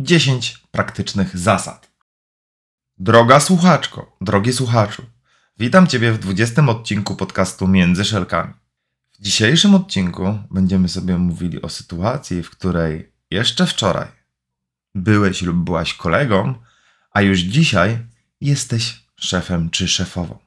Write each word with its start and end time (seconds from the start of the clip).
10 0.00 0.58
praktycznych 0.70 1.38
zasad. 1.38 1.90
Droga 2.98 3.40
słuchaczko, 3.40 4.16
drogi 4.20 4.52
słuchaczu, 4.52 5.02
witam 5.58 5.86
Ciebie 5.86 6.12
w 6.12 6.18
20 6.18 6.66
odcinku 6.66 7.16
podcastu 7.16 7.68
Między 7.68 8.04
Szelkami. 8.04 8.54
W 9.12 9.22
dzisiejszym 9.22 9.74
odcinku 9.74 10.38
będziemy 10.50 10.88
sobie 10.88 11.18
mówili 11.18 11.62
o 11.62 11.68
sytuacji, 11.68 12.42
w 12.42 12.50
której 12.50 13.12
jeszcze 13.30 13.66
wczoraj 13.66 14.08
byłeś 14.94 15.42
lub 15.42 15.56
byłaś 15.56 15.94
kolegą, 15.94 16.54
a 17.10 17.22
już 17.22 17.38
dzisiaj 17.38 17.98
jesteś 18.40 19.04
szefem 19.16 19.70
czy 19.70 19.88
szefową. 19.88 20.38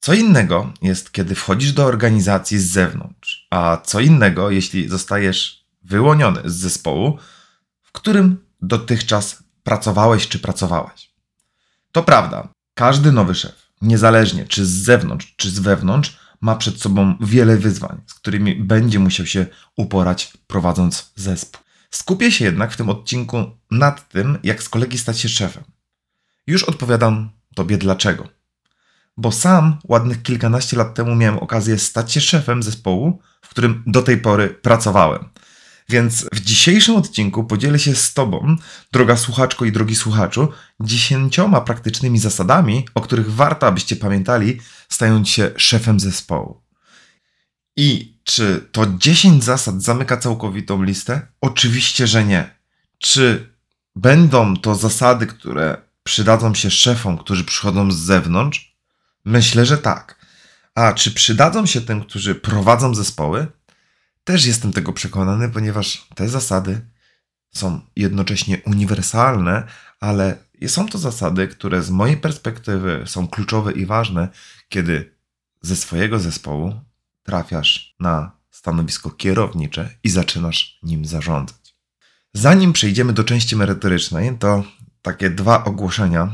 Co 0.00 0.14
innego 0.14 0.72
jest, 0.82 1.12
kiedy 1.12 1.34
wchodzisz 1.34 1.72
do 1.72 1.84
organizacji 1.84 2.58
z 2.58 2.70
zewnątrz, 2.70 3.46
a 3.50 3.76
co 3.84 4.00
innego, 4.00 4.50
jeśli 4.50 4.88
zostajesz 4.88 5.66
wyłoniony 5.82 6.40
z 6.44 6.54
zespołu, 6.54 7.18
którym 7.96 8.46
dotychczas 8.62 9.42
pracowałeś 9.62 10.28
czy 10.28 10.38
pracowałaś. 10.38 11.10
To 11.92 12.02
prawda, 12.02 12.48
każdy 12.74 13.12
nowy 13.12 13.34
szef, 13.34 13.72
niezależnie 13.82 14.44
czy 14.44 14.66
z 14.66 14.70
zewnątrz, 14.70 15.34
czy 15.36 15.50
z 15.50 15.58
wewnątrz, 15.58 16.18
ma 16.40 16.56
przed 16.56 16.80
sobą 16.80 17.16
wiele 17.20 17.56
wyzwań, 17.56 18.00
z 18.06 18.14
którymi 18.14 18.54
będzie 18.54 18.98
musiał 18.98 19.26
się 19.26 19.46
uporać 19.76 20.32
prowadząc 20.46 21.12
zespół. 21.16 21.62
Skupię 21.90 22.32
się 22.32 22.44
jednak 22.44 22.72
w 22.72 22.76
tym 22.76 22.90
odcinku 22.90 23.44
nad 23.70 24.08
tym, 24.08 24.38
jak 24.42 24.62
z 24.62 24.68
kolegi 24.68 24.98
stać 24.98 25.18
się 25.18 25.28
szefem. 25.28 25.64
Już 26.46 26.64
odpowiadam 26.64 27.30
Tobie 27.54 27.78
dlaczego. 27.78 28.28
Bo 29.16 29.32
sam 29.32 29.78
ładnych 29.84 30.22
kilkanaście 30.22 30.76
lat 30.76 30.94
temu 30.94 31.14
miałem 31.14 31.38
okazję 31.38 31.78
stać 31.78 32.12
się 32.12 32.20
szefem 32.20 32.62
zespołu, 32.62 33.20
w 33.42 33.48
którym 33.48 33.82
do 33.86 34.02
tej 34.02 34.18
pory 34.18 34.48
pracowałem. 34.48 35.28
Więc 35.88 36.26
w 36.32 36.40
dzisiejszym 36.40 36.96
odcinku 36.96 37.44
podzielę 37.44 37.78
się 37.78 37.94
z 37.94 38.14
Tobą, 38.14 38.56
droga 38.92 39.16
słuchaczko 39.16 39.64
i 39.64 39.72
drogi 39.72 39.96
słuchaczu, 39.96 40.48
dziesięcioma 40.80 41.60
praktycznymi 41.60 42.18
zasadami, 42.18 42.88
o 42.94 43.00
których 43.00 43.32
warto, 43.32 43.66
abyście 43.66 43.96
pamiętali, 43.96 44.60
stając 44.88 45.28
się 45.28 45.50
szefem 45.56 46.00
zespołu. 46.00 46.62
I 47.76 48.18
czy 48.24 48.68
to 48.72 48.86
10 48.98 49.44
zasad 49.44 49.82
zamyka 49.82 50.16
całkowitą 50.16 50.82
listę? 50.82 51.26
Oczywiście, 51.40 52.06
że 52.06 52.24
nie. 52.24 52.56
Czy 52.98 53.52
będą 53.96 54.56
to 54.56 54.74
zasady, 54.74 55.26
które 55.26 55.76
przydadzą 56.02 56.54
się 56.54 56.70
szefom, 56.70 57.18
którzy 57.18 57.44
przychodzą 57.44 57.92
z 57.92 57.96
zewnątrz? 57.96 58.76
Myślę, 59.24 59.66
że 59.66 59.78
tak. 59.78 60.26
A 60.74 60.92
czy 60.92 61.10
przydadzą 61.10 61.66
się 61.66 61.80
tym, 61.80 62.00
którzy 62.04 62.34
prowadzą 62.34 62.94
zespoły? 62.94 63.46
Też 64.26 64.46
jestem 64.46 64.72
tego 64.72 64.92
przekonany, 64.92 65.48
ponieważ 65.48 66.06
te 66.14 66.28
zasady 66.28 66.80
są 67.54 67.80
jednocześnie 67.96 68.60
uniwersalne, 68.66 69.66
ale 70.00 70.36
są 70.66 70.88
to 70.88 70.98
zasady, 70.98 71.48
które 71.48 71.82
z 71.82 71.90
mojej 71.90 72.16
perspektywy 72.16 73.02
są 73.06 73.28
kluczowe 73.28 73.72
i 73.72 73.86
ważne, 73.86 74.28
kiedy 74.68 75.16
ze 75.62 75.76
swojego 75.76 76.18
zespołu 76.18 76.80
trafiasz 77.22 77.94
na 78.00 78.32
stanowisko 78.50 79.10
kierownicze 79.10 79.90
i 80.04 80.10
zaczynasz 80.10 80.78
nim 80.82 81.04
zarządzać. 81.04 81.74
Zanim 82.34 82.72
przejdziemy 82.72 83.12
do 83.12 83.24
części 83.24 83.56
merytorycznej, 83.56 84.38
to 84.38 84.64
takie 85.02 85.30
dwa 85.30 85.64
ogłoszenia, 85.64 86.32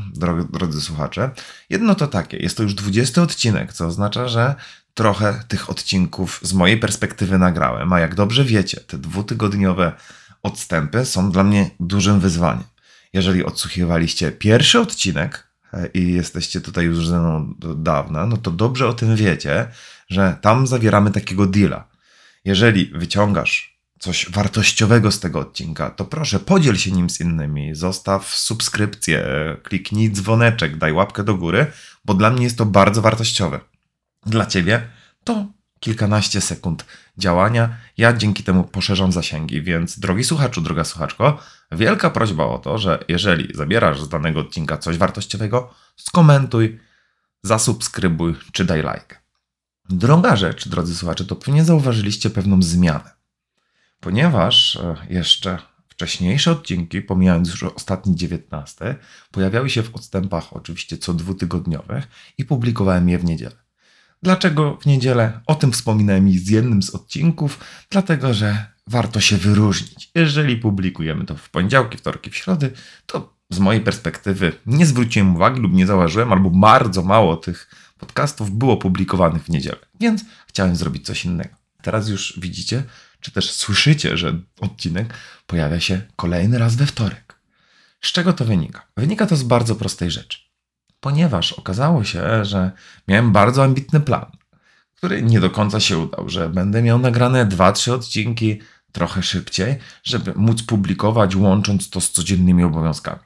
drodzy 0.53 0.81
słuchacze. 0.81 1.31
Jedno 1.69 1.95
to 1.95 2.07
takie, 2.07 2.37
jest 2.37 2.57
to 2.57 2.63
już 2.63 2.73
20 2.73 3.21
odcinek, 3.21 3.73
co 3.73 3.85
oznacza, 3.85 4.27
że 4.27 4.55
trochę 4.93 5.43
tych 5.47 5.69
odcinków 5.69 6.39
z 6.41 6.53
mojej 6.53 6.79
perspektywy 6.79 7.37
nagrałem, 7.39 7.93
a 7.93 7.99
jak 7.99 8.15
dobrze 8.15 8.45
wiecie, 8.45 8.79
te 8.79 8.97
dwutygodniowe 8.97 9.91
odstępy 10.43 11.05
są 11.05 11.31
dla 11.31 11.43
mnie 11.43 11.69
dużym 11.79 12.19
wyzwaniem. 12.19 12.63
Jeżeli 13.13 13.45
odsłuchiwaliście 13.45 14.31
pierwszy 14.31 14.79
odcinek 14.79 15.47
e, 15.73 15.87
i 15.87 16.13
jesteście 16.13 16.61
tutaj 16.61 16.85
już 16.85 17.07
ze 17.07 17.19
mną 17.19 17.53
do 17.59 17.75
dawna, 17.75 18.25
no 18.25 18.37
to 18.37 18.51
dobrze 18.51 18.87
o 18.87 18.93
tym 18.93 19.15
wiecie, 19.15 19.67
że 20.09 20.37
tam 20.41 20.67
zawieramy 20.67 21.11
takiego 21.11 21.45
deala. 21.45 21.87
Jeżeli 22.45 22.85
wyciągasz 22.85 23.79
coś 23.99 24.31
wartościowego 24.31 25.11
z 25.11 25.19
tego 25.19 25.39
odcinka, 25.39 25.89
to 25.89 26.05
proszę 26.05 26.39
podziel 26.39 26.77
się 26.77 26.91
nim 26.91 27.09
z 27.09 27.19
innymi, 27.19 27.75
zostaw 27.75 28.35
subskrypcję, 28.35 29.25
kliknij 29.63 30.11
dzwoneczek, 30.11 30.77
daj 30.77 30.93
łapkę 30.93 31.23
do 31.23 31.35
góry, 31.35 31.65
bo 32.05 32.13
dla 32.13 32.29
mnie 32.29 32.43
jest 32.43 32.57
to 32.57 32.65
bardzo 32.65 33.01
wartościowe 33.01 33.59
dla 34.25 34.45
Ciebie, 34.45 34.89
to 35.23 35.45
kilkanaście 35.79 36.41
sekund 36.41 36.85
działania. 37.17 37.75
Ja 37.97 38.13
dzięki 38.13 38.43
temu 38.43 38.63
poszerzam 38.63 39.11
zasięgi, 39.11 39.61
więc 39.61 39.99
drogi 39.99 40.23
słuchaczu, 40.23 40.61
droga 40.61 40.83
słuchaczko, 40.83 41.39
wielka 41.71 42.09
prośba 42.09 42.45
o 42.45 42.57
to, 42.57 42.77
że 42.77 42.99
jeżeli 43.07 43.55
zabierasz 43.55 44.01
z 44.01 44.09
danego 44.09 44.39
odcinka 44.39 44.77
coś 44.77 44.97
wartościowego, 44.97 45.73
skomentuj, 45.95 46.79
zasubskrybuj 47.43 48.35
czy 48.51 48.65
daj 48.65 48.79
like. 48.79 49.23
Druga 49.89 50.35
rzecz, 50.35 50.67
drodzy 50.67 50.95
słuchacze, 50.95 51.25
to 51.25 51.35
pewnie 51.35 51.63
zauważyliście 51.63 52.29
pewną 52.29 52.61
zmianę. 52.61 53.11
Ponieważ 53.99 54.75
e, 54.75 54.95
jeszcze 55.09 55.57
wcześniejsze 55.87 56.51
odcinki, 56.51 57.01
pomijając 57.01 57.49
już 57.49 57.63
ostatni 57.63 58.15
19, 58.15 58.95
pojawiały 59.31 59.69
się 59.69 59.83
w 59.83 59.95
odstępach 59.95 60.53
oczywiście 60.53 60.97
co 60.97 61.13
dwutygodniowych 61.13 62.07
i 62.37 62.45
publikowałem 62.45 63.09
je 63.09 63.19
w 63.19 63.25
niedzielę. 63.25 63.62
Dlaczego 64.23 64.77
w 64.81 64.85
niedzielę? 64.85 65.39
O 65.47 65.55
tym 65.55 65.71
wspominałem 65.71 66.31
z 66.31 66.49
jednym 66.49 66.83
z 66.83 66.89
odcinków, 66.89 67.59
dlatego 67.89 68.33
że 68.33 68.65
warto 68.87 69.19
się 69.19 69.37
wyróżnić. 69.37 70.11
Jeżeli 70.15 70.57
publikujemy 70.57 71.25
to 71.25 71.35
w 71.35 71.49
poniedziałki, 71.49 71.97
wtorki, 71.97 72.29
w 72.29 72.35
środy, 72.35 72.71
to 73.05 73.33
z 73.49 73.59
mojej 73.59 73.81
perspektywy 73.81 74.51
nie 74.65 74.85
zwróciłem 74.85 75.35
uwagi 75.35 75.61
lub 75.61 75.73
nie 75.73 75.87
zauważyłem, 75.87 76.33
albo 76.33 76.49
bardzo 76.49 77.03
mało 77.03 77.37
tych 77.37 77.75
podcastów 77.97 78.51
było 78.51 78.77
publikowanych 78.77 79.43
w 79.43 79.49
niedzielę, 79.49 79.79
więc 79.99 80.25
chciałem 80.47 80.75
zrobić 80.75 81.05
coś 81.05 81.25
innego. 81.25 81.55
Teraz 81.81 82.09
już 82.09 82.39
widzicie, 82.39 82.83
czy 83.19 83.31
też 83.31 83.51
słyszycie, 83.51 84.17
że 84.17 84.39
odcinek 84.59 85.13
pojawia 85.47 85.79
się 85.79 86.01
kolejny 86.15 86.57
raz 86.57 86.75
we 86.75 86.85
wtorek. 86.85 87.39
Z 88.01 88.11
czego 88.11 88.33
to 88.33 88.45
wynika? 88.45 88.87
Wynika 88.97 89.25
to 89.25 89.35
z 89.35 89.43
bardzo 89.43 89.75
prostej 89.75 90.11
rzeczy 90.11 90.42
ponieważ 91.03 91.53
okazało 91.53 92.03
się, 92.03 92.45
że 92.45 92.71
miałem 93.07 93.31
bardzo 93.31 93.63
ambitny 93.63 93.99
plan, 93.99 94.25
który 94.95 95.23
nie 95.23 95.39
do 95.39 95.49
końca 95.49 95.79
się 95.79 95.97
udał, 95.97 96.29
że 96.29 96.49
będę 96.49 96.81
miał 96.81 96.99
nagrane 96.99 97.45
2-3 97.45 97.91
odcinki 97.91 98.59
trochę 98.91 99.23
szybciej, 99.23 99.75
żeby 100.03 100.33
móc 100.35 100.63
publikować, 100.63 101.35
łącząc 101.35 101.89
to 101.89 102.01
z 102.01 102.11
codziennymi 102.11 102.63
obowiązkami. 102.63 103.19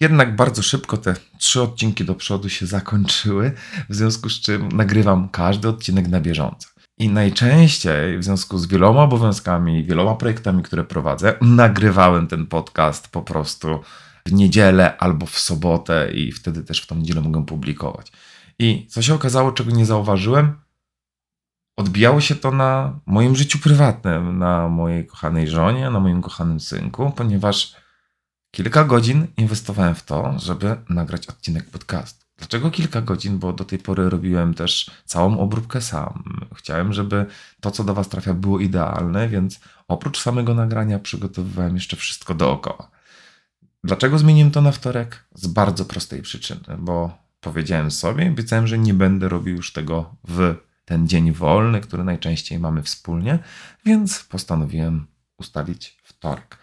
Jednak 0.00 0.36
bardzo 0.36 0.62
szybko 0.62 0.96
te 0.96 1.14
trzy 1.38 1.62
odcinki 1.62 2.04
do 2.04 2.14
przodu 2.14 2.48
się 2.48 2.66
zakończyły, 2.66 3.52
w 3.88 3.94
związku 3.94 4.28
z 4.28 4.40
czym 4.40 4.68
nagrywam 4.68 5.28
każdy 5.28 5.68
odcinek 5.68 6.08
na 6.08 6.20
bieżąco. 6.20 6.68
I 6.98 7.08
najczęściej 7.08 8.18
w 8.18 8.24
związku 8.24 8.58
z 8.58 8.66
wieloma 8.66 9.02
obowiązkami, 9.02 9.84
wieloma 9.84 10.14
projektami, 10.14 10.62
które 10.62 10.84
prowadzę, 10.84 11.34
nagrywałem 11.40 12.26
ten 12.26 12.46
podcast 12.46 13.08
po 13.08 13.22
prostu 13.22 13.80
w 14.28 14.32
niedzielę 14.32 14.98
albo 14.98 15.26
w 15.26 15.38
sobotę 15.38 16.12
i 16.12 16.32
wtedy 16.32 16.62
też 16.62 16.82
w 16.82 16.86
tą 16.86 16.96
niedzielę 16.96 17.20
mogę 17.20 17.46
publikować. 17.46 18.12
I 18.58 18.86
co 18.90 19.02
się 19.02 19.14
okazało, 19.14 19.52
czego 19.52 19.70
nie 19.70 19.86
zauważyłem? 19.86 20.56
Odbijało 21.76 22.20
się 22.20 22.34
to 22.34 22.50
na 22.50 23.00
moim 23.06 23.36
życiu 23.36 23.58
prywatnym, 23.58 24.38
na 24.38 24.68
mojej 24.68 25.06
kochanej 25.06 25.48
żonie, 25.48 25.90
na 25.90 26.00
moim 26.00 26.22
kochanym 26.22 26.60
synku, 26.60 27.12
ponieważ 27.16 27.74
kilka 28.50 28.84
godzin 28.84 29.26
inwestowałem 29.36 29.94
w 29.94 30.02
to, 30.02 30.38
żeby 30.38 30.76
nagrać 30.88 31.26
odcinek 31.26 31.70
podcastu. 31.70 32.26
Dlaczego 32.36 32.70
kilka 32.70 33.00
godzin? 33.00 33.38
Bo 33.38 33.52
do 33.52 33.64
tej 33.64 33.78
pory 33.78 34.10
robiłem 34.10 34.54
też 34.54 34.90
całą 35.04 35.38
obróbkę 35.38 35.80
sam. 35.80 36.24
Chciałem, 36.54 36.92
żeby 36.92 37.26
to, 37.60 37.70
co 37.70 37.84
do 37.84 37.94
Was 37.94 38.08
trafia, 38.08 38.34
było 38.34 38.58
idealne, 38.60 39.28
więc 39.28 39.60
oprócz 39.88 40.20
samego 40.22 40.54
nagrania 40.54 40.98
przygotowywałem 40.98 41.74
jeszcze 41.74 41.96
wszystko 41.96 42.34
dookoła. 42.34 42.97
Dlaczego 43.84 44.18
zmieniłem 44.18 44.50
to 44.50 44.60
na 44.60 44.72
wtorek? 44.72 45.24
Z 45.34 45.46
bardzo 45.46 45.84
prostej 45.84 46.22
przyczyny, 46.22 46.76
bo 46.78 47.18
powiedziałem 47.40 47.90
sobie, 47.90 48.28
obiecałem, 48.28 48.66
że 48.66 48.78
nie 48.78 48.94
będę 48.94 49.28
robił 49.28 49.56
już 49.56 49.72
tego 49.72 50.14
w 50.28 50.54
ten 50.84 51.08
dzień 51.08 51.32
wolny, 51.32 51.80
który 51.80 52.04
najczęściej 52.04 52.58
mamy 52.58 52.82
wspólnie, 52.82 53.38
więc 53.84 54.24
postanowiłem 54.24 55.06
ustalić 55.38 55.98
wtorek. 56.02 56.58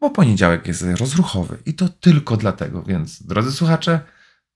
Bo 0.00 0.10
poniedziałek 0.10 0.66
jest 0.66 0.84
rozruchowy 0.98 1.58
i 1.66 1.74
to 1.74 1.88
tylko 1.88 2.36
dlatego, 2.36 2.82
więc 2.82 3.22
drodzy 3.22 3.52
słuchacze, 3.52 4.00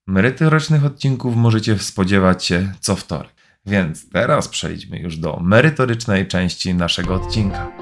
merytorycznych 0.07 0.85
odcinków 0.85 1.37
możecie 1.37 1.79
spodziewać 1.79 2.45
się 2.45 2.73
co 2.81 2.97
wtorek. 2.97 3.33
Więc 3.67 4.11
teraz 4.11 4.49
przejdźmy 4.49 4.99
już 4.99 5.17
do 5.17 5.41
merytorycznej 5.43 6.29
części 6.29 6.75
naszego 6.75 7.15
odcinka. 7.15 7.80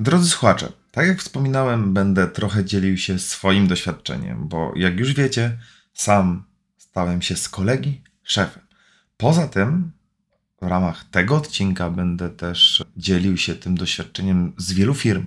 Drodzy 0.00 0.28
słuchacze, 0.28 0.72
tak 0.90 1.06
jak 1.06 1.18
wspominałem, 1.18 1.94
będę 1.94 2.28
trochę 2.28 2.64
dzielił 2.64 2.96
się 2.96 3.18
swoim 3.18 3.68
doświadczeniem, 3.68 4.48
bo 4.48 4.72
jak 4.76 4.98
już 4.98 5.14
wiecie, 5.14 5.58
sam 5.94 6.44
stałem 6.76 7.22
się 7.22 7.36
z 7.36 7.48
kolegi 7.48 8.02
szefem. 8.22 8.62
Poza 9.16 9.48
tym, 9.48 9.92
w 10.62 10.66
ramach 10.66 11.04
tego 11.04 11.36
odcinka 11.36 11.90
będę 11.90 12.30
też 12.30 12.84
dzielił 12.96 13.36
się 13.36 13.54
tym 13.54 13.76
doświadczeniem 13.76 14.52
z 14.56 14.72
wielu 14.72 14.94
firm, 14.94 15.26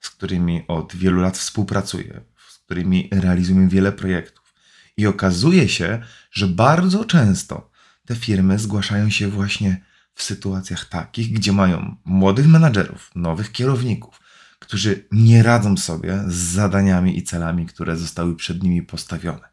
z 0.00 0.10
którymi 0.10 0.64
od 0.68 0.96
wielu 0.96 1.20
lat 1.20 1.38
współpracuję, 1.38 2.20
z 2.48 2.58
którymi 2.58 3.08
realizujemy 3.12 3.68
wiele 3.68 3.92
projektów. 3.92 4.54
I 4.96 5.06
okazuje 5.06 5.68
się, 5.68 6.02
że 6.30 6.46
bardzo 6.46 7.04
często 7.04 7.70
te 8.06 8.16
firmy 8.16 8.58
zgłaszają 8.58 9.10
się 9.10 9.28
właśnie 9.28 9.87
w 10.18 10.22
sytuacjach 10.22 10.84
takich, 10.84 11.32
gdzie 11.32 11.52
mają 11.52 11.96
młodych 12.04 12.46
menadżerów, 12.46 13.10
nowych 13.14 13.52
kierowników, 13.52 14.20
którzy 14.58 15.08
nie 15.12 15.42
radzą 15.42 15.76
sobie 15.76 16.24
z 16.26 16.34
zadaniami 16.34 17.18
i 17.18 17.22
celami, 17.22 17.66
które 17.66 17.96
zostały 17.96 18.36
przed 18.36 18.62
nimi 18.62 18.82
postawione. 18.82 19.48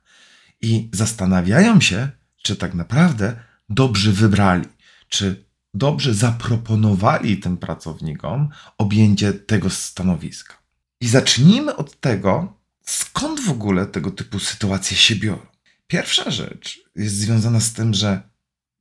I 0.62 0.90
zastanawiają 0.94 1.82
się, 1.82 2.10
czy 2.44 2.56
tak 2.56 2.74
naprawdę 2.74 3.40
dobrze 3.70 4.12
wybrali, 4.12 4.66
czy 5.10 5.46
dobrze 5.74 6.14
zaproponowali 6.14 7.38
tym 7.38 7.58
pracownikom 7.58 8.50
objęcie 8.78 9.34
tego 9.34 9.70
stanowiska. 9.70 10.54
I 11.02 11.08
zacznijmy 11.08 11.76
od 11.76 12.00
tego, 12.00 12.60
skąd 12.86 13.40
w 13.40 13.50
ogóle 13.50 13.86
tego 13.86 14.12
typu 14.12 14.40
sytuacje 14.40 14.98
się 14.98 15.16
biorą. 15.16 15.46
Pierwsza 15.88 16.32
rzecz 16.32 16.80
jest 16.96 17.16
związana 17.16 17.60
z 17.60 17.74
tym, 17.74 17.94
że 17.94 18.30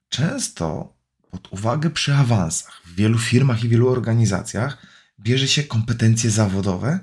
często 0.08 0.93
pod 1.34 1.52
uwagę 1.52 1.90
przy 1.90 2.14
awansach 2.14 2.82
w 2.84 2.94
wielu 2.94 3.18
firmach 3.18 3.64
i 3.64 3.68
wielu 3.68 3.88
organizacjach 3.88 4.86
bierze 5.20 5.48
się 5.48 5.62
kompetencje 5.62 6.30
zawodowe, 6.30 6.98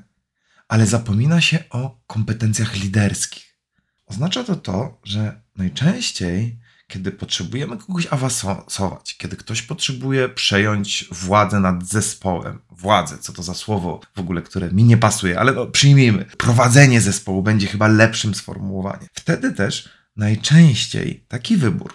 ale 0.67 0.85
zapomina 0.85 1.41
się 1.41 1.63
o 1.69 1.99
kompetencjach 2.07 2.75
liderskich. 2.75 3.57
Oznacza 4.05 4.43
to 4.43 4.55
to, 4.55 4.99
że 5.03 5.41
najczęściej, 5.57 6.59
kiedy 6.87 7.11
potrzebujemy 7.11 7.77
kogoś 7.77 8.07
awansować, 8.11 9.17
kiedy 9.17 9.37
ktoś 9.37 9.61
potrzebuje 9.61 10.29
przejąć 10.29 11.05
władzę 11.11 11.59
nad 11.59 11.87
zespołem, 11.87 12.59
władzę, 12.69 13.17
co 13.17 13.33
to 13.33 13.43
za 13.43 13.53
słowo 13.53 14.01
w 14.15 14.19
ogóle, 14.19 14.41
które 14.41 14.71
mi 14.71 14.83
nie 14.83 14.97
pasuje, 14.97 15.39
ale 15.39 15.51
no, 15.53 15.67
przyjmijmy, 15.67 16.25
prowadzenie 16.25 17.01
zespołu 17.01 17.43
będzie 17.43 17.67
chyba 17.67 17.87
lepszym 17.87 18.35
sformułowaniem. 18.35 19.07
Wtedy 19.13 19.51
też 19.51 19.89
najczęściej 20.15 21.25
taki 21.27 21.57
wybór 21.57 21.93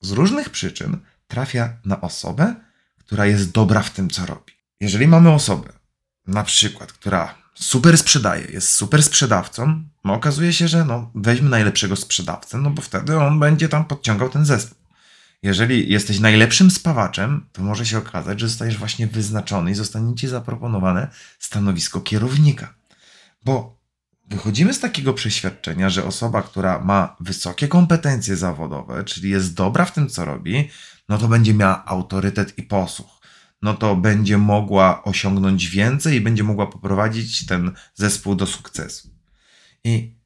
z 0.00 0.10
różnych 0.10 0.50
przyczyn 0.50 0.98
trafia 1.32 1.76
na 1.84 2.00
osobę, 2.00 2.54
która 2.98 3.26
jest 3.26 3.52
dobra 3.52 3.82
w 3.82 3.90
tym, 3.90 4.10
co 4.10 4.26
robi. 4.26 4.52
Jeżeli 4.80 5.06
mamy 5.06 5.30
osobę, 5.30 5.72
na 6.26 6.42
przykład, 6.44 6.92
która 6.92 7.34
super 7.54 7.98
sprzedaje, 7.98 8.44
jest 8.44 8.68
super 8.68 9.02
sprzedawcą, 9.02 9.84
no 10.04 10.14
okazuje 10.14 10.52
się, 10.52 10.68
że 10.68 10.84
no, 10.84 11.10
weźmy 11.14 11.50
najlepszego 11.50 11.96
sprzedawcę, 11.96 12.58
no 12.58 12.70
bo 12.70 12.82
wtedy 12.82 13.18
on 13.18 13.40
będzie 13.40 13.68
tam 13.68 13.84
podciągał 13.84 14.28
ten 14.28 14.44
zespół. 14.44 14.78
Jeżeli 15.42 15.92
jesteś 15.92 16.20
najlepszym 16.20 16.70
spawaczem, 16.70 17.46
to 17.52 17.62
może 17.62 17.86
się 17.86 17.98
okazać, 17.98 18.40
że 18.40 18.48
zostajesz 18.48 18.78
właśnie 18.78 19.06
wyznaczony 19.06 19.70
i 19.70 19.74
zostanie 19.74 20.14
ci 20.14 20.28
zaproponowane 20.28 21.08
stanowisko 21.38 22.00
kierownika. 22.00 22.74
Bo 23.44 23.82
wychodzimy 24.28 24.74
z 24.74 24.80
takiego 24.80 25.14
przeświadczenia, 25.14 25.90
że 25.90 26.04
osoba, 26.04 26.42
która 26.42 26.78
ma 26.78 27.16
wysokie 27.20 27.68
kompetencje 27.68 28.36
zawodowe, 28.36 29.04
czyli 29.04 29.30
jest 29.30 29.54
dobra 29.54 29.84
w 29.84 29.92
tym, 29.92 30.08
co 30.08 30.24
robi, 30.24 30.70
no 31.08 31.18
to 31.18 31.28
będzie 31.28 31.54
miała 31.54 31.84
autorytet 31.84 32.58
i 32.58 32.62
posłuch 32.62 33.22
no 33.62 33.74
to 33.74 33.96
będzie 33.96 34.38
mogła 34.38 35.04
osiągnąć 35.04 35.68
więcej 35.68 36.16
i 36.16 36.20
będzie 36.20 36.44
mogła 36.44 36.66
poprowadzić 36.66 37.46
ten 37.46 37.72
zespół 37.94 38.34
do 38.34 38.46
sukcesu. 38.46 39.08
I 39.84 40.16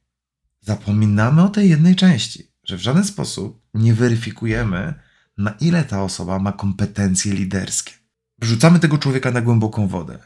zapominamy 0.61 1.43
o 1.43 1.49
tej 1.49 1.69
jednej 1.69 1.95
części, 1.95 2.51
że 2.63 2.77
w 2.77 2.81
żaden 2.81 3.03
sposób 3.03 3.61
nie 3.73 3.93
weryfikujemy, 3.93 4.93
na 5.37 5.51
ile 5.51 5.83
ta 5.83 6.03
osoba 6.03 6.39
ma 6.39 6.51
kompetencje 6.51 7.33
liderskie. 7.33 7.93
Wrzucamy 8.39 8.79
tego 8.79 8.97
człowieka 8.97 9.31
na 9.31 9.41
głęboką 9.41 9.87
wodę. 9.87 10.19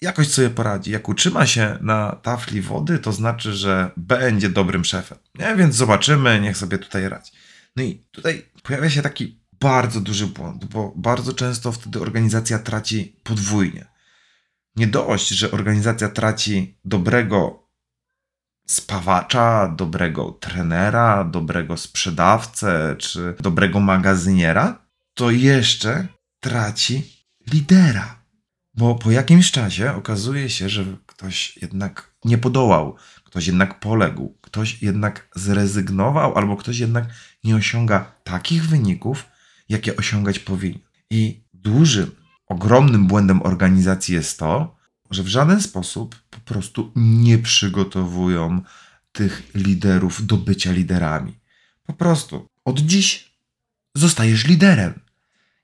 Jakoś 0.00 0.28
sobie 0.28 0.50
poradzi. 0.50 0.90
Jak 0.90 1.08
utrzyma 1.08 1.46
się 1.46 1.78
na 1.80 2.16
tafli 2.22 2.60
wody, 2.60 2.98
to 2.98 3.12
znaczy, 3.12 3.52
że 3.52 3.90
będzie 3.96 4.48
dobrym 4.48 4.84
szefem. 4.84 5.18
Nie? 5.38 5.56
Więc 5.56 5.74
zobaczymy, 5.74 6.40
niech 6.40 6.56
sobie 6.56 6.78
tutaj 6.78 7.08
radzi. 7.08 7.32
No 7.76 7.82
i 7.82 8.06
tutaj 8.10 8.50
pojawia 8.62 8.90
się 8.90 9.02
taki 9.02 9.41
bardzo 9.62 10.00
duży 10.00 10.26
błąd, 10.26 10.64
bo 10.64 10.92
bardzo 10.96 11.32
często 11.32 11.72
wtedy 11.72 12.00
organizacja 12.00 12.58
traci 12.58 13.16
podwójnie. 13.22 13.86
Nie 14.76 14.86
dość, 14.86 15.28
że 15.28 15.50
organizacja 15.50 16.08
traci 16.08 16.78
dobrego 16.84 17.68
spawacza, 18.66 19.74
dobrego 19.76 20.30
trenera, 20.40 21.24
dobrego 21.24 21.76
sprzedawcę 21.76 22.96
czy 22.98 23.34
dobrego 23.40 23.80
magazyniera, 23.80 24.86
to 25.14 25.30
jeszcze 25.30 26.06
traci 26.40 27.26
lidera. 27.52 28.22
Bo 28.74 28.94
po 28.94 29.10
jakimś 29.10 29.50
czasie 29.50 29.94
okazuje 29.94 30.50
się, 30.50 30.68
że 30.68 30.84
ktoś 31.06 31.56
jednak 31.56 32.14
nie 32.24 32.38
podołał, 32.38 32.96
ktoś 33.24 33.46
jednak 33.46 33.80
poległ, 33.80 34.38
ktoś 34.40 34.82
jednak 34.82 35.28
zrezygnował, 35.34 36.38
albo 36.38 36.56
ktoś 36.56 36.78
jednak 36.78 37.04
nie 37.44 37.56
osiąga 37.56 38.12
takich 38.24 38.68
wyników, 38.68 39.31
jakie 39.68 39.96
osiągać 39.96 40.38
powinien. 40.38 40.80
I 41.10 41.40
dużym, 41.54 42.10
ogromnym 42.46 43.06
błędem 43.06 43.42
organizacji 43.42 44.14
jest 44.14 44.38
to, 44.38 44.76
że 45.10 45.22
w 45.22 45.28
żaden 45.28 45.60
sposób 45.60 46.16
po 46.30 46.40
prostu 46.40 46.92
nie 46.96 47.38
przygotowują 47.38 48.62
tych 49.12 49.42
liderów 49.54 50.26
do 50.26 50.36
bycia 50.36 50.72
liderami. 50.72 51.38
Po 51.86 51.92
prostu 51.92 52.48
od 52.64 52.80
dziś 52.80 53.32
zostajesz 53.94 54.46
liderem. 54.46 55.00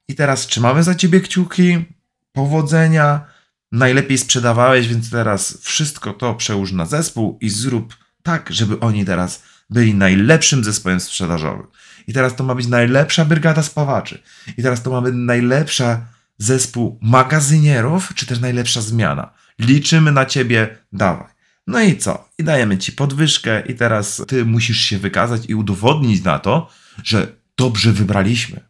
I 0.09 0.15
teraz 0.15 0.47
trzymamy 0.47 0.83
za 0.83 0.95
ciebie 0.95 1.21
kciuki, 1.21 1.85
powodzenia, 2.33 3.25
najlepiej 3.73 4.19
sprzedawałeś, 4.19 4.89
więc 4.89 5.11
teraz 5.11 5.59
wszystko 5.61 6.13
to 6.13 6.35
przełóż 6.35 6.73
na 6.73 6.87
zespół 6.87 7.39
i 7.41 7.51
zrób 7.51 7.97
tak, 8.23 8.53
żeby 8.53 8.81
oni 8.81 9.05
teraz 9.05 9.43
byli 9.71 9.95
najlepszym 9.95 10.65
zespołem 10.65 11.01
sprzedażowym. 11.01 11.67
I 12.09 12.13
teraz 12.13 12.37
to 12.37 12.45
ma 12.45 12.55
być 12.55 12.67
najlepsza 12.67 13.25
brygada 13.25 13.63
spawaczy. 13.63 14.23
I 14.57 14.63
teraz 14.63 14.83
to 14.83 14.91
ma 14.91 15.01
być 15.01 15.15
najlepsza 15.17 16.07
zespół 16.39 16.99
magazynierów, 17.03 18.15
czy 18.15 18.27
też 18.27 18.41
najlepsza 18.41 18.81
zmiana. 18.81 19.31
Liczymy 19.59 20.13
na 20.13 20.27
ciebie, 20.27 20.79
dawaj. 20.93 21.29
No 21.67 21.81
i 21.81 21.97
co? 21.97 22.29
I 22.39 22.45
dajemy 22.45 22.79
ci 22.79 22.93
podwyżkę, 22.93 23.61
i 23.67 23.75
teraz 23.75 24.23
ty 24.29 24.45
musisz 24.45 24.81
się 24.81 24.99
wykazać 24.99 25.43
i 25.49 25.55
udowodnić 25.55 26.25
na 26.25 26.39
to, 26.39 26.71
że 27.05 27.27
dobrze 27.57 27.93
wybraliśmy. 27.93 28.61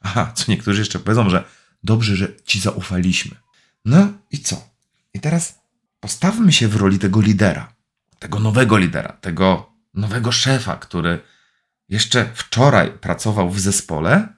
Aha, 0.00 0.32
co 0.34 0.44
niektórzy 0.52 0.80
jeszcze 0.80 0.98
powiedzą, 0.98 1.30
że 1.30 1.44
dobrze, 1.82 2.16
że 2.16 2.28
ci 2.44 2.60
zaufaliśmy. 2.60 3.36
No 3.84 4.12
i 4.30 4.38
co? 4.38 4.68
I 5.14 5.20
teraz 5.20 5.58
postawmy 6.00 6.52
się 6.52 6.68
w 6.68 6.76
roli 6.76 6.98
tego 6.98 7.20
lidera, 7.20 7.72
tego 8.18 8.40
nowego 8.40 8.78
lidera, 8.78 9.12
tego 9.12 9.72
nowego 9.94 10.32
szefa, 10.32 10.76
który 10.76 11.20
jeszcze 11.88 12.30
wczoraj 12.34 12.90
pracował 12.90 13.50
w 13.50 13.60
zespole, 13.60 14.28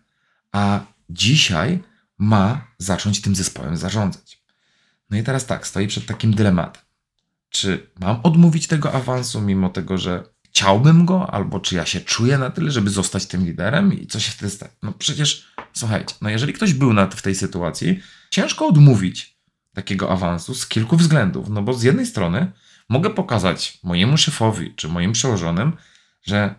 a 0.52 0.80
dzisiaj 1.10 1.82
ma 2.18 2.66
zacząć 2.78 3.20
tym 3.20 3.34
zespołem 3.34 3.76
zarządzać. 3.76 4.42
No 5.10 5.18
i 5.18 5.22
teraz 5.22 5.46
tak, 5.46 5.66
stoi 5.66 5.88
przed 5.88 6.06
takim 6.06 6.34
dylematem. 6.34 6.82
Czy 7.48 7.90
mam 8.00 8.20
odmówić 8.22 8.66
tego 8.66 8.92
awansu, 8.92 9.40
mimo 9.40 9.68
tego, 9.68 9.98
że 9.98 10.24
chciałbym 10.42 11.06
go, 11.06 11.30
albo 11.34 11.60
czy 11.60 11.74
ja 11.74 11.86
się 11.86 12.00
czuję 12.00 12.38
na 12.38 12.50
tyle, 12.50 12.70
żeby 12.70 12.90
zostać 12.90 13.26
tym 13.26 13.44
liderem 13.44 14.00
i 14.00 14.06
co 14.06 14.20
się 14.20 14.32
wtedy 14.32 14.50
stanie? 14.50 14.72
No 14.82 14.92
przecież, 14.92 15.54
słuchajcie, 15.72 16.14
no 16.20 16.30
jeżeli 16.30 16.52
ktoś 16.52 16.72
był 16.72 16.92
na, 16.92 17.06
w 17.06 17.22
tej 17.22 17.34
sytuacji, 17.34 18.00
ciężko 18.30 18.66
odmówić 18.66 19.40
takiego 19.74 20.10
awansu 20.10 20.54
z 20.54 20.66
kilku 20.66 20.96
względów. 20.96 21.48
No 21.48 21.62
bo 21.62 21.74
z 21.74 21.82
jednej 21.82 22.06
strony 22.06 22.52
mogę 22.88 23.10
pokazać 23.10 23.78
mojemu 23.82 24.16
szefowi 24.16 24.74
czy 24.74 24.88
moim 24.88 25.12
przełożonym, 25.12 25.76
że 26.22 26.54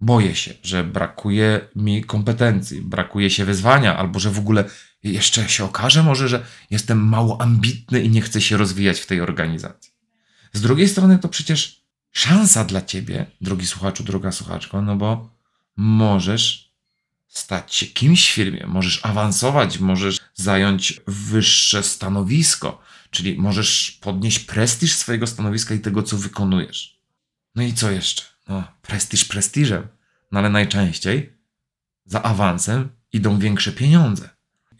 boję 0.00 0.34
się, 0.34 0.54
że 0.62 0.84
brakuje 0.84 1.68
mi 1.76 2.04
kompetencji, 2.04 2.82
brakuje 2.82 3.30
się 3.30 3.44
wyzwania, 3.44 3.96
albo 3.96 4.18
że 4.18 4.30
w 4.30 4.38
ogóle 4.38 4.64
jeszcze 5.02 5.48
się 5.48 5.64
okaże 5.64 6.02
może, 6.02 6.28
że 6.28 6.46
jestem 6.70 7.08
mało 7.08 7.40
ambitny 7.40 8.02
i 8.02 8.10
nie 8.10 8.20
chcę 8.20 8.40
się 8.40 8.56
rozwijać 8.56 9.00
w 9.00 9.06
tej 9.06 9.20
organizacji. 9.20 9.92
Z 10.52 10.60
drugiej 10.60 10.88
strony 10.88 11.18
to 11.18 11.28
przecież 11.28 11.80
szansa 12.12 12.64
dla 12.64 12.82
ciebie, 12.82 13.26
drogi 13.40 13.66
słuchaczu, 13.66 14.04
droga 14.04 14.32
słuchaczko, 14.32 14.82
no 14.82 14.96
bo 14.96 15.30
możesz 15.76 16.72
stać 17.28 17.74
się 17.74 17.86
kimś 17.86 18.30
w 18.30 18.34
firmie, 18.34 18.66
możesz 18.68 19.06
awansować, 19.06 19.78
możesz 19.78 20.20
zająć 20.34 21.00
wyższe 21.06 21.82
stanowisko, 21.82 22.82
czyli 23.10 23.38
możesz 23.38 23.90
podnieść 23.90 24.38
prestiż 24.38 24.94
swojego 24.94 25.26
stanowiska 25.26 25.74
i 25.74 25.80
tego, 25.80 26.02
co 26.02 26.16
wykonujesz. 26.16 27.00
No 27.54 27.62
i 27.62 27.74
co 27.74 27.90
jeszcze? 27.90 28.35
No, 28.48 28.64
prestiż 28.82 29.24
prestiżem, 29.24 29.86
no 30.32 30.38
ale 30.38 30.50
najczęściej 30.50 31.36
za 32.04 32.22
awansem 32.22 32.88
idą 33.12 33.38
większe 33.38 33.72
pieniądze. 33.72 34.28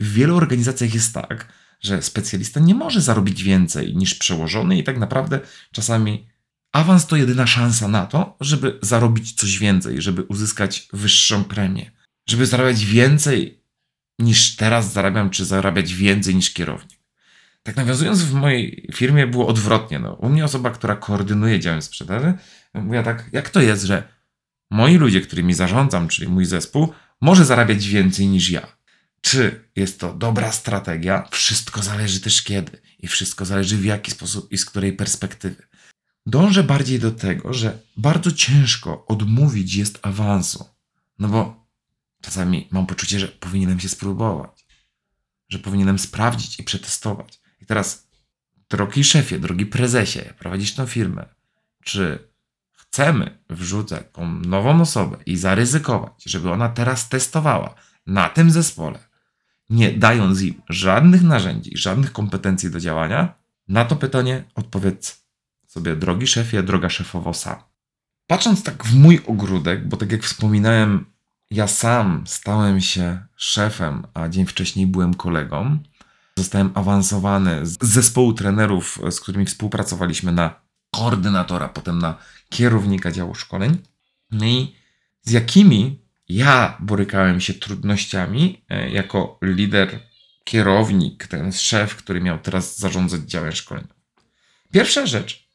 W 0.00 0.12
wielu 0.12 0.36
organizacjach 0.36 0.94
jest 0.94 1.14
tak, 1.14 1.52
że 1.80 2.02
specjalista 2.02 2.60
nie 2.60 2.74
może 2.74 3.00
zarobić 3.00 3.42
więcej 3.42 3.96
niż 3.96 4.14
przełożony 4.14 4.78
i 4.78 4.84
tak 4.84 4.98
naprawdę 4.98 5.40
czasami 5.72 6.28
awans 6.72 7.06
to 7.06 7.16
jedyna 7.16 7.46
szansa 7.46 7.88
na 7.88 8.06
to, 8.06 8.36
żeby 8.40 8.78
zarobić 8.82 9.32
coś 9.32 9.58
więcej, 9.58 10.02
żeby 10.02 10.22
uzyskać 10.22 10.88
wyższą 10.92 11.44
premię, 11.44 11.90
żeby 12.28 12.46
zarabiać 12.46 12.84
więcej 12.84 13.62
niż 14.18 14.56
teraz 14.56 14.92
zarabiam, 14.92 15.30
czy 15.30 15.44
zarabiać 15.44 15.94
więcej 15.94 16.34
niż 16.34 16.50
kierownik. 16.50 16.95
Tak 17.66 17.76
nawiązując, 17.76 18.22
w 18.22 18.34
mojej 18.34 18.88
firmie 18.94 19.26
było 19.26 19.46
odwrotnie. 19.46 19.98
No. 19.98 20.12
U 20.12 20.28
mnie 20.28 20.44
osoba, 20.44 20.70
która 20.70 20.96
koordynuje 20.96 21.60
działy 21.60 21.82
sprzedaży, 21.82 22.34
mówiła 22.74 23.02
tak, 23.02 23.28
jak 23.32 23.50
to 23.50 23.60
jest, 23.60 23.84
że 23.84 24.08
moi 24.70 24.96
ludzie, 24.96 25.20
którymi 25.20 25.54
zarządzam, 25.54 26.08
czyli 26.08 26.28
mój 26.28 26.44
zespół, 26.44 26.92
może 27.20 27.44
zarabiać 27.44 27.88
więcej 27.88 28.26
niż 28.26 28.50
ja. 28.50 28.76
Czy 29.20 29.68
jest 29.76 30.00
to 30.00 30.14
dobra 30.14 30.52
strategia? 30.52 31.28
Wszystko 31.30 31.82
zależy 31.82 32.20
też 32.20 32.42
kiedy 32.42 32.80
i 32.98 33.06
wszystko 33.06 33.44
zależy 33.44 33.76
w 33.76 33.84
jaki 33.84 34.10
sposób 34.10 34.52
i 34.52 34.58
z 34.58 34.64
której 34.64 34.92
perspektywy. 34.92 35.62
Dążę 36.26 36.62
bardziej 36.62 36.98
do 36.98 37.10
tego, 37.10 37.52
że 37.52 37.78
bardzo 37.96 38.32
ciężko 38.32 39.06
odmówić 39.06 39.74
jest 39.74 39.98
awansu. 40.02 40.64
No 41.18 41.28
bo 41.28 41.66
czasami 42.20 42.68
mam 42.70 42.86
poczucie, 42.86 43.20
że 43.20 43.28
powinienem 43.28 43.80
się 43.80 43.88
spróbować, 43.88 44.66
że 45.48 45.58
powinienem 45.58 45.98
sprawdzić 45.98 46.60
i 46.60 46.64
przetestować. 46.64 47.45
I 47.66 47.68
teraz, 47.68 48.08
drogi 48.70 49.04
szefie, 49.04 49.38
drogi 49.38 49.66
prezesie, 49.66 50.20
prowadzisz 50.38 50.74
tą 50.74 50.86
firmę. 50.86 51.26
Czy 51.84 52.28
chcemy 52.72 53.38
wrzucać 53.50 54.06
tą 54.12 54.30
nową 54.32 54.80
osobę 54.80 55.16
i 55.26 55.36
zaryzykować, 55.36 56.12
żeby 56.26 56.50
ona 56.50 56.68
teraz 56.68 57.08
testowała 57.08 57.74
na 58.06 58.28
tym 58.28 58.50
zespole, 58.50 58.98
nie 59.70 59.92
dając 59.92 60.42
im 60.42 60.62
żadnych 60.68 61.22
narzędzi, 61.22 61.70
żadnych 61.78 62.12
kompetencji 62.12 62.70
do 62.70 62.80
działania? 62.80 63.34
Na 63.68 63.84
to 63.84 63.96
pytanie 63.96 64.44
odpowiedz 64.54 65.26
sobie, 65.66 65.96
drogi 65.96 66.26
szefie, 66.26 66.62
droga 66.62 66.88
szefowo, 66.88 67.34
sam. 67.34 67.56
Patrząc 68.26 68.62
tak 68.62 68.84
w 68.84 68.94
mój 68.94 69.20
ogródek, 69.26 69.88
bo 69.88 69.96
tak 69.96 70.12
jak 70.12 70.22
wspominałem, 70.22 71.06
ja 71.50 71.66
sam 71.66 72.26
stałem 72.26 72.80
się 72.80 73.26
szefem, 73.36 74.06
a 74.14 74.28
dzień 74.28 74.46
wcześniej 74.46 74.86
byłem 74.86 75.14
kolegą. 75.14 75.78
Zostałem 76.38 76.70
awansowany 76.74 77.66
z 77.66 77.78
zespołu 77.80 78.32
trenerów, 78.32 78.98
z 79.10 79.20
którymi 79.20 79.46
współpracowaliśmy 79.46 80.32
na 80.32 80.60
koordynatora, 80.90 81.68
potem 81.68 81.98
na 81.98 82.18
kierownika 82.48 83.12
działu 83.12 83.34
szkoleń. 83.34 83.78
No 84.30 84.46
i 84.46 84.74
z 85.22 85.30
jakimi 85.30 86.06
ja 86.28 86.76
borykałem 86.80 87.40
się 87.40 87.54
trudnościami 87.54 88.64
e, 88.68 88.90
jako 88.90 89.38
lider, 89.42 90.00
kierownik, 90.44 91.26
ten 91.26 91.52
szef, 91.52 91.96
który 91.96 92.20
miał 92.20 92.38
teraz 92.38 92.78
zarządzać 92.78 93.20
działem 93.20 93.52
szkolenia. 93.52 93.94
Pierwsza 94.72 95.06
rzecz 95.06 95.48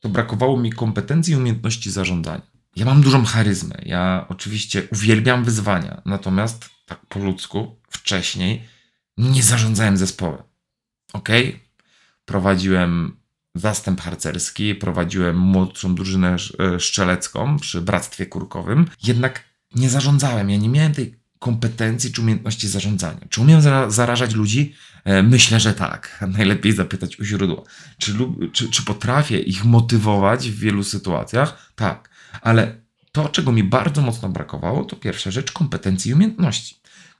to 0.00 0.08
brakowało 0.08 0.56
mi 0.56 0.72
kompetencji 0.72 1.34
i 1.34 1.36
umiejętności 1.36 1.90
zarządzania. 1.90 2.42
Ja 2.76 2.84
mam 2.84 3.00
dużą 3.00 3.24
charyzmę. 3.24 3.76
Ja 3.82 4.26
oczywiście 4.28 4.82
uwielbiam 4.92 5.44
wyzwania, 5.44 6.02
natomiast 6.04 6.70
tak 6.86 7.06
po 7.06 7.18
ludzku 7.18 7.80
wcześniej 7.90 8.62
nie 9.16 9.42
zarządzałem 9.42 9.96
zespołem. 9.96 10.42
Ok? 11.12 11.28
Prowadziłem 12.24 13.16
zastęp 13.54 14.00
harcerski, 14.00 14.74
prowadziłem 14.74 15.38
młodszą 15.38 15.94
drużynę 15.94 16.36
e, 16.60 16.80
szczelecką 16.80 17.58
przy 17.58 17.80
Bractwie 17.80 18.26
Kurkowym, 18.26 18.86
jednak 19.02 19.44
nie 19.74 19.90
zarządzałem. 19.90 20.50
Ja 20.50 20.56
nie 20.56 20.68
miałem 20.68 20.94
tej 20.94 21.14
kompetencji 21.38 22.12
czy 22.12 22.22
umiejętności 22.22 22.68
zarządzania. 22.68 23.20
Czy 23.30 23.40
umiem 23.40 23.60
zarażać 23.88 24.34
ludzi? 24.34 24.74
E, 25.04 25.22
myślę, 25.22 25.60
że 25.60 25.74
tak. 25.74 26.18
Najlepiej 26.38 26.72
zapytać 26.72 27.20
u 27.20 27.24
źródła. 27.24 27.62
Czy, 27.98 28.14
czy, 28.52 28.70
czy 28.70 28.84
potrafię 28.84 29.38
ich 29.38 29.64
motywować 29.64 30.50
w 30.50 30.58
wielu 30.58 30.84
sytuacjach? 30.84 31.72
Tak. 31.74 32.10
Ale 32.40 32.80
to, 33.12 33.28
czego 33.28 33.52
mi 33.52 33.64
bardzo 33.64 34.02
mocno 34.02 34.28
brakowało, 34.28 34.84
to 34.84 34.96
pierwsza 34.96 35.30
rzecz 35.30 35.52
kompetencji 35.52 36.10
i 36.10 36.14
umiejętności, 36.14 36.76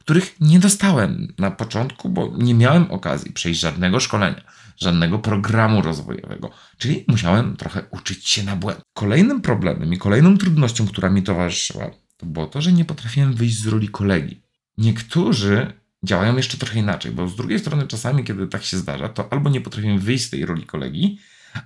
których 0.07 0.37
nie 0.41 0.59
dostałem 0.59 1.35
na 1.39 1.51
początku, 1.51 2.09
bo 2.09 2.33
nie 2.39 2.55
miałem 2.55 2.91
okazji 2.91 3.33
przejść 3.33 3.61
żadnego 3.61 4.01
szkolenia, 4.01 4.43
żadnego 4.77 5.19
programu 5.19 5.83
rozwojowego, 5.83 6.51
czyli 6.79 7.05
musiałem 7.09 7.57
trochę 7.57 7.83
uczyć 7.91 8.29
się 8.29 8.43
na 8.43 8.57
błęd. 8.57 8.81
Kolejnym 8.95 9.41
problemem 9.41 9.93
i 9.93 9.99
kolejną 9.99 10.39
trudnością, 10.39 10.87
która 10.87 11.11
mi 11.11 11.23
towarzyszyła, 11.23 11.91
to 12.17 12.27
było 12.27 12.47
to, 12.47 12.61
że 12.61 12.73
nie 12.73 12.85
potrafiłem 12.85 13.35
wyjść 13.35 13.59
z 13.59 13.67
roli 13.67 13.89
kolegi. 13.89 14.43
Niektórzy 14.79 15.73
działają 16.03 16.37
jeszcze 16.37 16.59
trochę 16.59 16.79
inaczej, 16.79 17.13
bo 17.13 17.29
z 17.29 17.37
drugiej 17.37 17.59
strony 17.59 17.87
czasami, 17.87 18.25
kiedy 18.25 18.47
tak 18.47 18.65
się 18.65 18.77
zdarza, 18.77 19.09
to 19.09 19.33
albo 19.33 19.51
nie 19.51 19.61
potrafimy 19.61 19.99
wyjść 19.99 20.25
z 20.25 20.31
tej 20.31 20.47
roli 20.47 20.67
kolegi, 20.67 21.19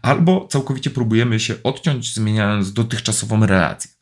albo 0.02 0.48
całkowicie 0.50 0.90
próbujemy 0.90 1.40
się 1.40 1.54
odciąć, 1.62 2.14
zmieniając 2.14 2.72
dotychczasową 2.72 3.46
relację. 3.46 3.99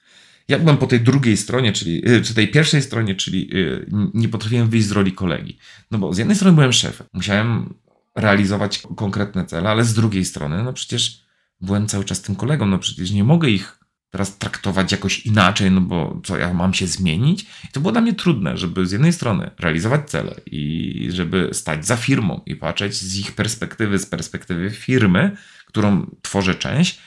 Ja 0.49 0.59
byłem 0.59 0.77
po 0.77 0.87
tej 0.87 1.01
drugiej 1.01 1.37
stronie, 1.37 1.73
czyli 1.73 2.11
y, 2.11 2.23
czy 2.23 2.35
tej 2.35 2.49
pierwszej 2.49 2.83
stronie, 2.83 3.15
czyli 3.15 3.57
y, 3.57 3.87
nie 4.15 4.29
potrafiłem 4.29 4.69
wyjść 4.69 4.87
z 4.87 4.93
roli 4.93 5.13
kolegi. 5.13 5.59
No 5.91 5.99
bo 5.99 6.15
z 6.15 6.19
jednej 6.19 6.37
strony 6.37 6.55
byłem 6.55 6.73
szefem, 6.73 7.07
musiałem 7.13 7.75
realizować 8.17 8.83
konkretne 8.97 9.45
cele, 9.45 9.71
ale 9.71 9.85
z 9.85 9.95
drugiej 9.95 10.25
strony, 10.25 10.63
no 10.63 10.73
przecież 10.73 11.23
byłem 11.61 11.87
cały 11.87 12.05
czas 12.05 12.23
tym 12.23 12.37
kolegą, 12.37 12.67
no 12.67 12.79
przecież 12.79 13.11
nie 13.11 13.25
mogę 13.25 13.51
ich 13.51 13.79
teraz 14.11 14.39
traktować 14.39 14.93
jakoś 14.93 15.27
inaczej, 15.27 15.71
no 15.71 15.81
bo 15.81 16.21
co, 16.25 16.39
ja 16.39 16.55
mam 16.55 16.75
się 16.75 16.87
zmienić? 16.87 17.43
I 17.43 17.69
to 17.73 17.81
było 17.81 17.93
dla 17.93 18.01
mnie 18.01 18.15
trudne, 18.15 18.57
żeby 18.57 18.87
z 18.87 18.93
jednej 18.93 19.13
strony 19.13 19.51
realizować 19.59 20.11
cele 20.11 20.35
i 20.47 21.09
żeby 21.13 21.49
stać 21.53 21.87
za 21.87 21.97
firmą 21.97 22.41
i 22.47 22.57
patrzeć 22.57 22.95
z 22.95 23.19
ich 23.19 23.33
perspektywy, 23.33 23.99
z 23.99 24.07
perspektywy 24.07 24.71
firmy, 24.71 25.37
którą 25.67 26.17
tworzę 26.23 26.55
część, 26.55 26.99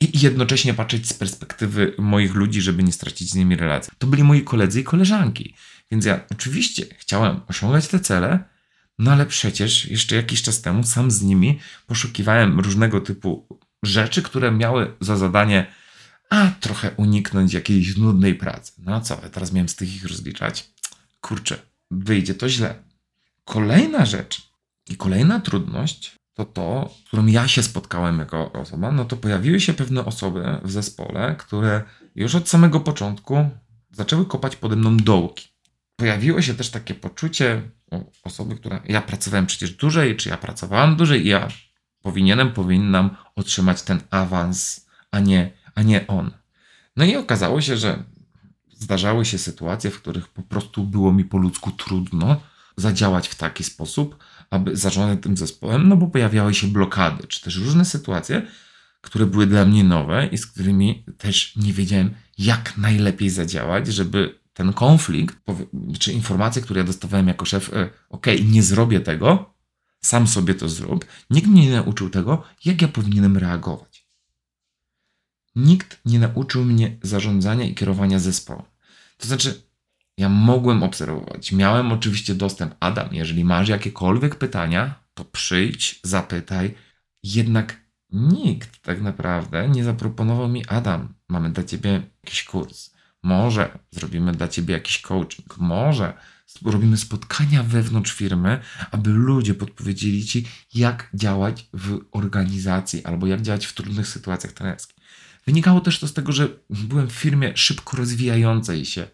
i 0.00 0.20
jednocześnie 0.20 0.74
patrzeć 0.74 1.08
z 1.08 1.14
perspektywy 1.14 1.94
moich 1.98 2.34
ludzi, 2.34 2.60
żeby 2.60 2.82
nie 2.82 2.92
stracić 2.92 3.30
z 3.30 3.34
nimi 3.34 3.56
relacji. 3.56 3.92
To 3.98 4.06
byli 4.06 4.24
moi 4.24 4.42
koledzy 4.42 4.80
i 4.80 4.84
koleżanki. 4.84 5.54
Więc 5.90 6.04
ja 6.04 6.20
oczywiście 6.30 6.86
chciałem 6.98 7.40
osiągać 7.48 7.88
te 7.88 8.00
cele, 8.00 8.44
no 8.98 9.12
ale 9.12 9.26
przecież 9.26 9.84
jeszcze 9.84 10.16
jakiś 10.16 10.42
czas 10.42 10.60
temu 10.60 10.84
sam 10.84 11.10
z 11.10 11.22
nimi 11.22 11.58
poszukiwałem 11.86 12.60
różnego 12.60 13.00
typu 13.00 13.58
rzeczy, 13.82 14.22
które 14.22 14.52
miały 14.52 14.94
za 15.00 15.16
zadanie 15.16 15.66
a 16.30 16.50
trochę 16.60 16.90
uniknąć 16.90 17.52
jakiejś 17.52 17.96
nudnej 17.96 18.34
pracy. 18.34 18.72
No 18.78 18.94
a 18.94 19.00
co, 19.00 19.16
teraz 19.16 19.52
miałem 19.52 19.68
z 19.68 19.76
tych 19.76 19.94
ich 19.94 20.04
rozliczać? 20.04 20.70
Kurczę, 21.20 21.58
wyjdzie 21.90 22.34
to 22.34 22.48
źle. 22.48 22.82
Kolejna 23.44 24.06
rzecz 24.06 24.42
i 24.88 24.96
kolejna 24.96 25.40
trudność 25.40 26.16
to 26.44 26.52
to, 26.52 26.94
z 27.04 27.08
którą 27.08 27.26
ja 27.26 27.48
się 27.48 27.62
spotkałem 27.62 28.18
jako 28.18 28.52
osoba, 28.52 28.92
no 28.92 29.04
to 29.04 29.16
pojawiły 29.16 29.60
się 29.60 29.74
pewne 29.74 30.04
osoby 30.04 30.58
w 30.62 30.70
zespole, 30.70 31.36
które 31.38 31.82
już 32.14 32.34
od 32.34 32.48
samego 32.48 32.80
początku 32.80 33.50
zaczęły 33.92 34.26
kopać 34.26 34.56
pode 34.56 34.76
mną 34.76 34.96
dołki. 34.96 35.48
Pojawiło 35.96 36.42
się 36.42 36.54
też 36.54 36.70
takie 36.70 36.94
poczucie 36.94 37.62
osoby, 38.24 38.56
która 38.56 38.82
ja 38.88 39.02
pracowałem 39.02 39.46
przecież 39.46 39.70
dłużej, 39.70 40.16
czy 40.16 40.28
ja 40.28 40.36
pracowałam 40.36 40.96
dłużej 40.96 41.26
i 41.26 41.28
ja 41.28 41.48
powinienem, 42.02 42.52
powinnam 42.52 43.16
otrzymać 43.36 43.82
ten 43.82 44.00
awans, 44.10 44.86
a 45.10 45.20
nie 45.20 45.52
a 45.74 45.82
nie 45.82 46.06
on. 46.06 46.30
No 46.96 47.04
i 47.04 47.16
okazało 47.16 47.60
się, 47.60 47.76
że 47.76 48.04
zdarzały 48.72 49.24
się 49.24 49.38
sytuacje, 49.38 49.90
w 49.90 50.00
których 50.02 50.28
po 50.28 50.42
prostu 50.42 50.84
było 50.84 51.12
mi 51.12 51.24
po 51.24 51.38
ludzku 51.38 51.70
trudno 51.70 52.40
zadziałać 52.76 53.28
w 53.28 53.34
taki 53.34 53.64
sposób, 53.64 54.16
aby 54.50 54.76
zarządzać 54.76 55.22
tym 55.22 55.36
zespołem, 55.36 55.88
no 55.88 55.96
bo 55.96 56.06
pojawiały 56.06 56.54
się 56.54 56.66
blokady, 56.66 57.26
czy 57.26 57.40
też 57.40 57.56
różne 57.56 57.84
sytuacje, 57.84 58.42
które 59.00 59.26
były 59.26 59.46
dla 59.46 59.64
mnie 59.64 59.84
nowe 59.84 60.26
i 60.26 60.38
z 60.38 60.46
którymi 60.46 61.04
też 61.18 61.56
nie 61.56 61.72
wiedziałem, 61.72 62.14
jak 62.38 62.76
najlepiej 62.78 63.30
zadziałać, 63.30 63.86
żeby 63.86 64.40
ten 64.54 64.72
konflikt, 64.72 65.36
czy 65.98 66.12
informacje, 66.12 66.62
które 66.62 66.80
ja 66.80 66.86
dostawałem 66.86 67.28
jako 67.28 67.44
szef, 67.44 67.72
e, 67.72 67.90
ok, 68.08 68.26
nie 68.44 68.62
zrobię 68.62 69.00
tego, 69.00 69.54
sam 70.00 70.26
sobie 70.26 70.54
to 70.54 70.68
zrób. 70.68 71.04
Nikt 71.30 71.48
mnie 71.48 71.66
nie 71.66 71.72
nauczył 71.72 72.10
tego, 72.10 72.42
jak 72.64 72.82
ja 72.82 72.88
powinienem 72.88 73.36
reagować. 73.36 74.06
Nikt 75.56 76.00
nie 76.04 76.18
nauczył 76.18 76.64
mnie 76.64 76.98
zarządzania 77.02 77.64
i 77.64 77.74
kierowania 77.74 78.18
zespołem. 78.18 78.64
To 79.18 79.26
znaczy, 79.26 79.62
ja 80.20 80.28
mogłem 80.28 80.82
obserwować. 80.82 81.52
Miałem 81.52 81.92
oczywiście 81.92 82.34
dostęp. 82.34 82.74
Adam, 82.80 83.08
jeżeli 83.12 83.44
masz 83.44 83.68
jakiekolwiek 83.68 84.34
pytania, 84.34 84.94
to 85.14 85.24
przyjdź, 85.24 86.00
zapytaj. 86.02 86.74
Jednak 87.22 87.80
nikt 88.12 88.82
tak 88.82 89.02
naprawdę 89.02 89.68
nie 89.68 89.84
zaproponował 89.84 90.48
mi, 90.48 90.66
Adam, 90.66 91.14
mamy 91.28 91.50
dla 91.50 91.64
ciebie 91.64 92.02
jakiś 92.24 92.44
kurs. 92.44 92.90
Może 93.22 93.78
zrobimy 93.90 94.32
dla 94.32 94.48
ciebie 94.48 94.74
jakiś 94.74 95.00
coaching. 95.00 95.58
Może 95.58 96.12
robimy 96.64 96.96
spotkania 96.96 97.62
wewnątrz 97.62 98.12
firmy, 98.12 98.60
aby 98.90 99.10
ludzie 99.10 99.54
podpowiedzieli 99.54 100.24
ci, 100.26 100.44
jak 100.74 101.10
działać 101.14 101.68
w 101.72 101.98
organizacji 102.12 103.04
albo 103.04 103.26
jak 103.26 103.42
działać 103.42 103.66
w 103.66 103.74
trudnych 103.74 104.08
sytuacjach 104.08 104.52
trenerskich. 104.52 104.96
Wynikało 105.46 105.80
też 105.80 105.98
to 105.98 106.08
z 106.08 106.12
tego, 106.12 106.32
że 106.32 106.48
byłem 106.70 107.08
w 107.08 107.12
firmie 107.12 107.52
szybko 107.56 107.96
rozwijającej 107.96 108.84
się 108.84 109.06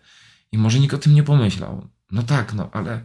i 0.57 0.59
może 0.59 0.81
nikt 0.81 0.95
o 0.95 0.99
tym 0.99 1.15
nie 1.15 1.23
pomyślał. 1.23 1.89
No 2.13 2.23
tak, 2.23 2.55
no 2.55 2.71
ale 2.73 3.05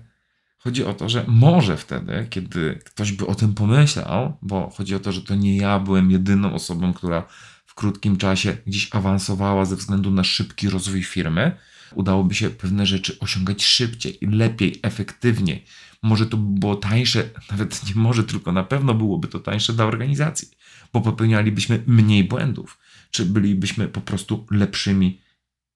chodzi 0.57 0.85
o 0.85 0.93
to, 0.93 1.09
że 1.09 1.25
może 1.27 1.77
wtedy, 1.77 2.27
kiedy 2.29 2.79
ktoś 2.85 3.11
by 3.11 3.27
o 3.27 3.35
tym 3.35 3.53
pomyślał, 3.53 4.37
bo 4.41 4.69
chodzi 4.69 4.95
o 4.95 4.99
to, 4.99 5.11
że 5.11 5.21
to 5.21 5.35
nie 5.35 5.57
ja 5.57 5.79
byłem 5.79 6.11
jedyną 6.11 6.53
osobą, 6.53 6.93
która 6.93 7.27
w 7.65 7.75
krótkim 7.75 8.17
czasie 8.17 8.57
gdzieś 8.67 8.95
awansowała 8.95 9.65
ze 9.65 9.75
względu 9.75 10.11
na 10.11 10.23
szybki 10.23 10.69
rozwój 10.69 11.03
firmy, 11.03 11.57
udałoby 11.95 12.35
się 12.35 12.49
pewne 12.49 12.85
rzeczy 12.85 13.19
osiągać 13.19 13.63
szybciej, 13.63 14.17
lepiej, 14.21 14.79
efektywniej. 14.83 15.65
Może 16.03 16.25
to 16.25 16.37
by 16.37 16.59
było 16.59 16.75
tańsze, 16.75 17.29
nawet 17.51 17.87
nie 17.87 18.01
może, 18.01 18.23
tylko 18.23 18.51
na 18.51 18.63
pewno 18.63 18.93
byłoby 18.93 19.27
to 19.27 19.39
tańsze 19.39 19.73
dla 19.73 19.85
organizacji, 19.85 20.47
bo 20.93 21.01
popełnialibyśmy 21.01 21.83
mniej 21.87 22.23
błędów, 22.23 22.79
czy 23.11 23.25
bylibyśmy 23.25 23.87
po 23.87 24.01
prostu 24.01 24.47
lepszymi 24.51 25.21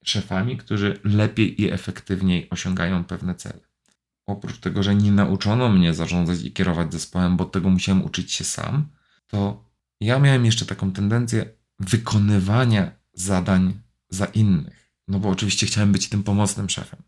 szefami, 0.08 0.56
którzy 0.56 1.00
lepiej 1.04 1.62
i 1.62 1.70
efektywniej 1.70 2.50
osiągają 2.50 3.04
pewne 3.04 3.34
cele. 3.34 3.60
Oprócz 4.26 4.58
tego, 4.58 4.82
że 4.82 4.94
nie 4.94 5.12
nauczono 5.12 5.68
mnie 5.68 5.94
zarządzać 5.94 6.42
i 6.42 6.52
kierować 6.52 6.92
zespołem, 6.92 7.36
bo 7.36 7.44
tego 7.44 7.70
musiałem 7.70 8.04
uczyć 8.04 8.32
się 8.32 8.44
sam, 8.44 8.88
to 9.26 9.64
ja 10.00 10.18
miałem 10.18 10.44
jeszcze 10.44 10.66
taką 10.66 10.92
tendencję 10.92 11.50
wykonywania 11.78 12.92
zadań 13.12 13.80
za 14.08 14.24
innych. 14.24 14.90
No 15.08 15.18
bo 15.18 15.28
oczywiście 15.28 15.66
chciałem 15.66 15.92
być 15.92 16.08
tym 16.08 16.22
pomocnym 16.22 16.70
szefem. 16.70 17.02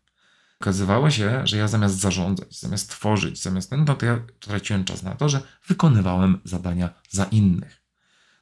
Okazywało 0.61 1.11
się, 1.11 1.47
że 1.47 1.57
ja 1.57 1.67
zamiast 1.67 1.95
zarządzać, 1.95 2.59
zamiast 2.59 2.89
tworzyć, 2.89 3.41
zamiast 3.41 3.71
no 3.71 3.95
to 3.95 4.05
ja 4.05 4.19
traciłem 4.39 4.83
czas 4.83 5.03
na 5.03 5.15
to, 5.15 5.29
że 5.29 5.41
wykonywałem 5.67 6.39
zadania 6.43 6.89
za 7.09 7.23
innych. 7.23 7.81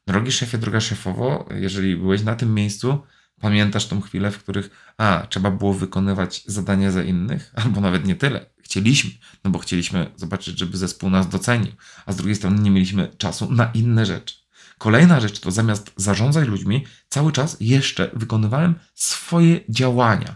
Drogi 0.08 0.32
szefie, 0.32 0.58
droga 0.58 0.82
szefowo, 0.82 1.50
jeżeli 1.52 1.96
byłeś 1.96 2.24
na 2.24 2.36
tym 2.36 2.54
miejscu, 2.54 3.02
pamiętasz 3.42 3.88
tą 3.88 4.02
chwilę, 4.02 4.32
w 4.32 4.38
których 4.38 4.94
a, 4.98 5.28
trzeba 5.30 5.52
było 5.52 5.74
wykonywać 5.74 6.44
zadania 6.46 6.92
za 6.92 7.04
innych, 7.04 7.52
albo 7.64 7.82
nawet 7.82 8.06
nie 8.06 8.16
tyle. 8.16 8.46
Chcieliśmy, 8.62 9.12
no 9.44 9.52
bo 9.52 9.60
chcieliśmy 9.60 10.12
zobaczyć, 10.16 10.60
żeby 10.60 10.78
zespół 10.78 11.10
nas 11.10 11.30
docenił, 11.30 11.72
a 12.06 12.14
z 12.14 12.16
drugiej 12.16 12.36
strony 12.36 12.62
nie 12.62 12.72
mieliśmy 12.72 13.12
czasu 13.18 13.52
na 13.52 13.72
inne 13.74 14.06
rzeczy. 14.06 14.36
Kolejna 14.78 15.20
rzecz 15.20 15.40
to 15.40 15.52
zamiast 15.52 15.92
zarządzać 15.96 16.48
ludźmi, 16.48 16.86
cały 17.10 17.32
czas 17.32 17.58
jeszcze 17.60 18.12
wykonywałem 18.14 18.76
swoje 18.96 19.60
działania, 19.70 20.36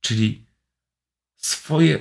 czyli 0.00 0.46
swoje 1.36 1.98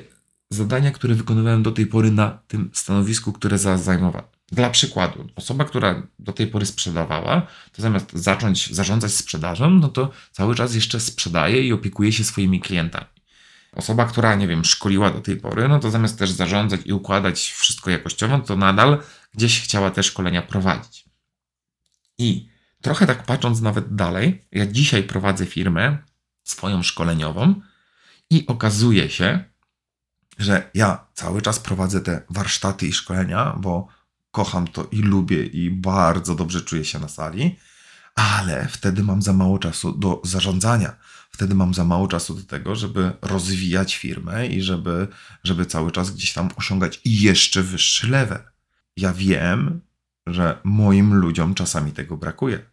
zadania, 0.50 0.92
które 0.92 1.16
wykonywałem 1.16 1.64
do 1.64 1.72
tej 1.72 1.88
pory 1.88 2.12
na 2.12 2.40
tym 2.48 2.70
stanowisku, 2.74 3.34
które 3.34 3.58
zajmowałem. 3.58 4.28
Dla 4.54 4.70
przykładu, 4.70 5.28
osoba, 5.36 5.66
która 5.66 6.08
do 6.20 6.34
tej 6.34 6.48
pory 6.48 6.66
sprzedawała, 6.66 7.48
to 7.72 7.82
zamiast 7.82 8.14
zacząć 8.14 8.74
zarządzać 8.76 9.14
sprzedażą, 9.14 9.70
no 9.70 9.90
to 9.90 10.12
cały 10.32 10.56
czas 10.56 10.76
jeszcze 10.76 11.00
sprzedaje 11.00 11.68
i 11.68 11.74
opiekuje 11.74 12.12
się 12.12 12.24
swoimi 12.24 12.60
klientami. 12.62 13.06
Osoba, 13.76 14.06
która, 14.06 14.36
nie 14.36 14.48
wiem, 14.48 14.66
szkoliła 14.66 15.12
do 15.12 15.22
tej 15.22 15.38
pory, 15.38 15.68
no 15.68 15.80
to 15.80 15.92
zamiast 15.92 16.20
też 16.20 16.32
zarządzać 16.32 16.82
i 16.86 16.94
układać 16.94 17.40
wszystko 17.42 17.90
jakościowo, 17.90 18.40
to 18.40 18.56
nadal 18.56 19.02
gdzieś 19.34 19.62
chciała 19.62 19.92
te 19.92 20.04
szkolenia 20.04 20.42
prowadzić. 20.42 21.06
I 22.18 22.50
trochę 22.82 23.08
tak 23.08 23.24
patrząc 23.24 23.62
nawet 23.62 23.96
dalej, 23.96 24.46
ja 24.52 24.66
dzisiaj 24.66 25.04
prowadzę 25.04 25.46
firmę 25.46 25.98
swoją 26.44 26.84
szkoleniową 26.84 27.62
i 28.30 28.48
okazuje 28.48 29.10
się, 29.10 29.44
że 30.38 30.70
ja 30.74 31.06
cały 31.14 31.42
czas 31.42 31.60
prowadzę 31.60 32.02
te 32.02 32.22
warsztaty 32.30 32.88
i 32.88 32.94
szkolenia, 32.94 33.56
bo 33.58 33.88
kocham 34.34 34.68
to 34.68 34.88
i 34.92 35.02
lubię 35.02 35.46
i 35.46 35.72
bardzo 35.72 36.36
dobrze 36.36 36.62
czuję 36.62 36.86
się 36.86 37.00
na 37.00 37.08
sali, 37.08 37.56
ale 38.16 38.68
wtedy 38.68 39.04
mam 39.04 39.22
za 39.22 39.34
mało 39.34 39.60
czasu 39.60 39.92
do 39.92 40.22
zarządzania. 40.24 40.96
Wtedy 41.32 41.56
mam 41.56 41.74
za 41.74 41.84
mało 41.84 42.08
czasu 42.08 42.36
do 42.36 42.44
tego, 42.44 42.76
żeby 42.76 43.12
rozwijać 43.22 43.96
firmę 43.96 44.48
i 44.48 44.62
żeby, 44.62 45.08
żeby 45.44 45.66
cały 45.66 45.92
czas 45.92 46.12
gdzieś 46.12 46.34
tam 46.34 46.50
osiągać 46.56 47.02
jeszcze 47.06 47.64
wyższy 47.64 48.08
level. 48.10 48.44
Ja 48.98 49.14
wiem, 49.14 49.82
że 50.28 50.60
moim 50.64 51.14
ludziom 51.14 51.54
czasami 51.54 51.92
tego 51.92 52.18
brakuje. 52.18 52.66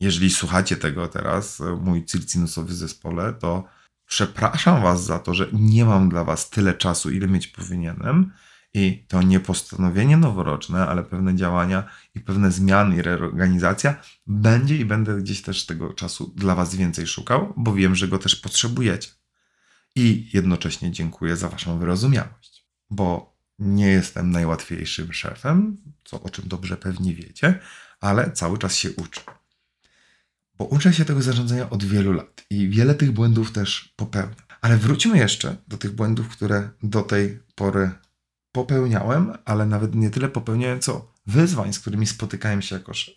Jeżeli 0.00 0.30
słuchacie 0.30 0.76
tego 0.76 1.08
teraz, 1.08 1.62
mój 1.80 2.04
circinusowy 2.04 2.74
zespole, 2.74 3.32
to 3.32 3.64
przepraszam 4.06 4.82
Was 4.82 5.04
za 5.04 5.18
to, 5.18 5.34
że 5.34 5.48
nie 5.52 5.84
mam 5.84 6.08
dla 6.08 6.24
Was 6.24 6.50
tyle 6.50 6.74
czasu, 6.74 7.10
ile 7.10 7.28
mieć 7.28 7.46
powinienem. 7.46 8.32
I 8.74 9.04
to 9.08 9.22
nie 9.22 9.40
postanowienie 9.40 10.16
noworoczne, 10.16 10.86
ale 10.86 11.02
pewne 11.02 11.36
działania 11.36 11.90
i 12.14 12.20
pewne 12.20 12.52
zmiany 12.52 12.96
i 12.96 13.02
reorganizacja 13.02 13.96
będzie 14.26 14.76
i 14.76 14.84
będę 14.84 15.16
gdzieś 15.16 15.42
też 15.42 15.66
tego 15.66 15.92
czasu 15.92 16.32
dla 16.36 16.54
Was 16.54 16.74
więcej 16.74 17.06
szukał, 17.06 17.54
bo 17.56 17.74
wiem, 17.74 17.94
że 17.94 18.08
go 18.08 18.18
też 18.18 18.36
potrzebujecie. 18.36 19.10
I 19.96 20.30
jednocześnie 20.32 20.90
dziękuję 20.90 21.36
za 21.36 21.48
Waszą 21.48 21.78
wyrozumiałość, 21.78 22.66
bo 22.90 23.36
nie 23.58 23.86
jestem 23.86 24.30
najłatwiejszym 24.30 25.12
szefem, 25.12 25.76
co 26.04 26.22
o 26.22 26.30
czym 26.30 26.48
dobrze 26.48 26.76
pewnie 26.76 27.14
wiecie, 27.14 27.60
ale 28.00 28.32
cały 28.32 28.58
czas 28.58 28.76
się 28.76 28.92
uczę. 28.92 29.20
Bo 30.58 30.64
uczę 30.64 30.92
się 30.92 31.04
tego 31.04 31.22
zarządzania 31.22 31.70
od 31.70 31.84
wielu 31.84 32.12
lat 32.12 32.44
i 32.50 32.68
wiele 32.68 32.94
tych 32.94 33.12
błędów 33.12 33.52
też 33.52 33.94
popełniam. 33.96 34.34
Ale 34.60 34.76
wróćmy 34.76 35.18
jeszcze 35.18 35.56
do 35.68 35.76
tych 35.76 35.92
błędów, 35.92 36.28
które 36.28 36.70
do 36.82 37.02
tej 37.02 37.40
pory 37.54 37.90
popełniałem, 38.54 39.32
ale 39.44 39.66
nawet 39.66 39.94
nie 39.94 40.10
tyle 40.10 40.28
popełniałem, 40.28 40.80
co 40.80 41.12
wyzwań, 41.26 41.72
z 41.72 41.80
którymi 41.80 42.06
spotykałem 42.06 42.62
się 42.62 42.76
jako 42.76 42.94
szef. 42.94 43.14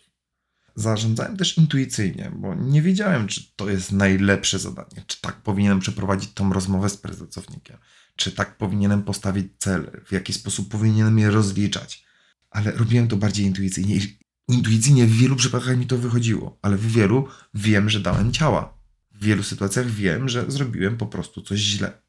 Zarządzałem 0.74 1.36
też 1.36 1.58
intuicyjnie, 1.58 2.32
bo 2.36 2.54
nie 2.54 2.82
wiedziałem, 2.82 3.26
czy 3.26 3.56
to 3.56 3.70
jest 3.70 3.92
najlepsze 3.92 4.58
zadanie, 4.58 5.04
czy 5.06 5.20
tak 5.20 5.42
powinienem 5.42 5.80
przeprowadzić 5.80 6.32
tą 6.32 6.52
rozmowę 6.52 6.88
z 6.88 6.96
pracownikiem, 6.96 7.76
czy 8.16 8.32
tak 8.32 8.56
powinienem 8.56 9.02
postawić 9.02 9.46
cel, 9.58 9.90
w 10.06 10.12
jaki 10.12 10.32
sposób 10.32 10.68
powinienem 10.68 11.18
je 11.18 11.30
rozliczać. 11.30 12.04
Ale 12.50 12.72
robiłem 12.72 13.08
to 13.08 13.16
bardziej 13.16 13.46
intuicyjnie. 13.46 14.00
Intuicyjnie 14.48 15.06
w 15.06 15.16
wielu 15.16 15.36
przypadkach 15.36 15.78
mi 15.78 15.86
to 15.86 15.98
wychodziło, 15.98 16.58
ale 16.62 16.76
w 16.76 16.92
wielu 16.92 17.28
wiem, 17.54 17.90
że 17.90 18.00
dałem 18.00 18.32
ciała. 18.32 18.78
W 19.12 19.24
wielu 19.24 19.42
sytuacjach 19.42 19.86
wiem, 19.86 20.28
że 20.28 20.50
zrobiłem 20.50 20.96
po 20.96 21.06
prostu 21.06 21.42
coś 21.42 21.58
źle. 21.58 22.02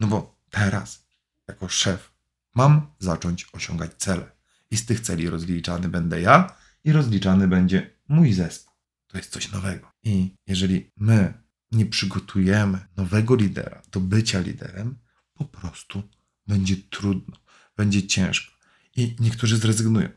No 0.00 0.06
bo 0.06 0.38
teraz, 0.50 1.06
jako 1.48 1.68
szef, 1.68 2.15
mam 2.56 2.86
zacząć 2.98 3.46
osiągać 3.52 3.90
cele. 3.98 4.32
I 4.70 4.76
z 4.76 4.86
tych 4.86 5.00
celi 5.00 5.30
rozliczany 5.30 5.88
będę 5.88 6.20
ja 6.20 6.54
i 6.84 6.92
rozliczany 6.92 7.48
będzie 7.48 7.90
mój 8.08 8.32
zespół. 8.32 8.74
To 9.06 9.18
jest 9.18 9.30
coś 9.30 9.52
nowego. 9.52 9.90
I 10.02 10.34
jeżeli 10.46 10.90
my 10.96 11.34
nie 11.72 11.86
przygotujemy 11.86 12.86
nowego 12.96 13.36
lidera 13.36 13.82
do 13.92 14.00
bycia 14.00 14.40
liderem, 14.40 14.98
po 15.34 15.44
prostu 15.44 16.02
będzie 16.46 16.76
trudno, 16.76 17.36
będzie 17.76 18.06
ciężko 18.06 18.52
i 18.96 19.16
niektórzy 19.20 19.56
zrezygnują. 19.56 20.08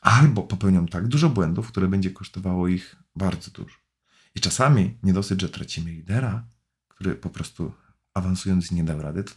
Albo 0.00 0.42
popełnią 0.42 0.86
tak 0.86 1.08
dużo 1.08 1.30
błędów, 1.30 1.68
które 1.68 1.88
będzie 1.88 2.10
kosztowało 2.10 2.68
ich 2.68 2.96
bardzo 3.16 3.50
dużo. 3.50 3.76
I 4.34 4.40
czasami 4.40 4.98
nie 5.02 5.12
dosyć, 5.12 5.40
że 5.40 5.48
tracimy 5.48 5.90
lidera, 5.90 6.46
który 6.88 7.14
po 7.14 7.30
prostu 7.30 7.72
awansując 8.14 8.70
nie 8.70 8.84
dał 8.84 9.02
rady, 9.02 9.24
to 9.24 9.32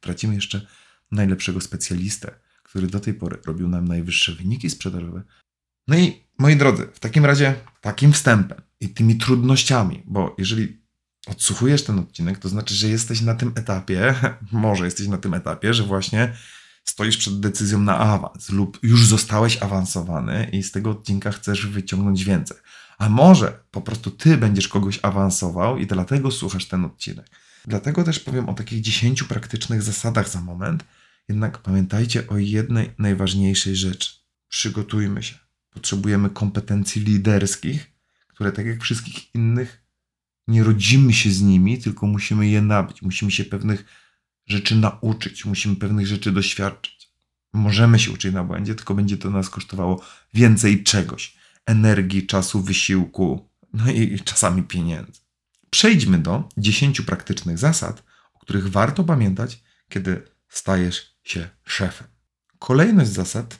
tracimy 0.00 0.34
jeszcze 0.34 0.66
najlepszego 1.12 1.60
specjalistę, 1.60 2.34
który 2.62 2.86
do 2.86 3.00
tej 3.00 3.14
pory 3.14 3.38
robił 3.46 3.68
nam 3.68 3.88
najwyższe 3.88 4.32
wyniki 4.32 4.70
sprzedażowe. 4.70 5.22
No 5.88 5.96
i 5.96 6.24
moi 6.38 6.56
drodzy, 6.56 6.88
w 6.94 7.00
takim 7.00 7.24
razie 7.24 7.54
takim 7.80 8.12
wstępem 8.12 8.62
i 8.80 8.88
tymi 8.88 9.18
trudnościami, 9.18 10.02
bo 10.06 10.34
jeżeli 10.38 10.82
odsłuchujesz 11.26 11.84
ten 11.84 11.98
odcinek, 11.98 12.38
to 12.38 12.48
znaczy, 12.48 12.74
że 12.74 12.88
jesteś 12.88 13.20
na 13.20 13.34
tym 13.34 13.52
etapie, 13.54 14.14
może 14.52 14.84
jesteś 14.84 15.08
na 15.08 15.18
tym 15.18 15.34
etapie, 15.34 15.74
że 15.74 15.82
właśnie 15.82 16.32
stoisz 16.84 17.16
przed 17.16 17.40
decyzją 17.40 17.80
na 17.80 17.98
awans 17.98 18.50
lub 18.50 18.78
już 18.82 19.06
zostałeś 19.06 19.62
awansowany 19.62 20.48
i 20.52 20.62
z 20.62 20.72
tego 20.72 20.90
odcinka 20.90 21.32
chcesz 21.32 21.66
wyciągnąć 21.66 22.24
więcej. 22.24 22.56
A 22.98 23.08
może 23.08 23.58
po 23.70 23.80
prostu 23.80 24.10
ty 24.10 24.36
będziesz 24.36 24.68
kogoś 24.68 24.98
awansował 25.02 25.78
i 25.78 25.86
dlatego 25.86 26.30
słuchasz 26.30 26.68
ten 26.68 26.84
odcinek. 26.84 27.26
Dlatego 27.66 28.04
też 28.04 28.20
powiem 28.20 28.48
o 28.48 28.54
takich 28.54 28.80
10 28.80 29.22
praktycznych 29.22 29.82
zasadach 29.82 30.28
za 30.28 30.40
moment, 30.40 30.84
Jednak 31.28 31.58
pamiętajcie 31.58 32.28
o 32.28 32.38
jednej 32.38 32.90
najważniejszej 32.98 33.76
rzeczy. 33.76 34.10
Przygotujmy 34.48 35.22
się. 35.22 35.34
Potrzebujemy 35.70 36.30
kompetencji 36.30 37.02
liderskich, 37.02 37.92
które 38.28 38.52
tak 38.52 38.66
jak 38.66 38.82
wszystkich 38.82 39.34
innych, 39.34 39.82
nie 40.48 40.64
rodzimy 40.64 41.12
się 41.12 41.30
z 41.30 41.42
nimi, 41.42 41.78
tylko 41.78 42.06
musimy 42.06 42.48
je 42.48 42.62
nabyć. 42.62 43.02
Musimy 43.02 43.30
się 43.30 43.44
pewnych 43.44 43.84
rzeczy 44.46 44.76
nauczyć, 44.76 45.44
musimy 45.44 45.76
pewnych 45.76 46.06
rzeczy 46.06 46.32
doświadczyć. 46.32 47.12
Możemy 47.52 47.98
się 47.98 48.10
uczyć 48.10 48.34
na 48.34 48.44
błędzie, 48.44 48.74
tylko 48.74 48.94
będzie 48.94 49.16
to 49.16 49.30
nas 49.30 49.50
kosztowało 49.50 50.04
więcej 50.34 50.82
czegoś: 50.82 51.36
energii, 51.66 52.26
czasu, 52.26 52.62
wysiłku, 52.62 53.50
no 53.72 53.90
i 53.90 54.20
czasami 54.20 54.62
pieniędzy. 54.62 55.20
Przejdźmy 55.70 56.18
do 56.18 56.48
10 56.56 57.00
praktycznych 57.00 57.58
zasad, 57.58 58.04
o 58.34 58.38
których 58.38 58.68
warto 58.68 59.04
pamiętać, 59.04 59.62
kiedy 59.88 60.22
stajesz 60.48 61.11
się 61.22 61.48
szefem. 61.64 62.06
Kolejność 62.58 63.10
zasad 63.10 63.58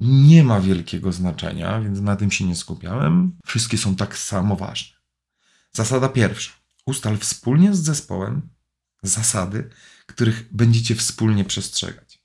nie 0.00 0.44
ma 0.44 0.60
wielkiego 0.60 1.12
znaczenia, 1.12 1.80
więc 1.80 2.00
na 2.00 2.16
tym 2.16 2.30
się 2.30 2.44
nie 2.44 2.56
skupiałem. 2.56 3.38
Wszystkie 3.46 3.78
są 3.78 3.96
tak 3.96 4.18
samo 4.18 4.56
ważne. 4.56 4.96
Zasada 5.72 6.08
pierwsza. 6.08 6.52
Ustal 6.86 7.18
wspólnie 7.18 7.74
z 7.74 7.82
zespołem 7.82 8.48
zasady, 9.02 9.70
których 10.06 10.48
będziecie 10.52 10.94
wspólnie 10.94 11.44
przestrzegać. 11.44 12.20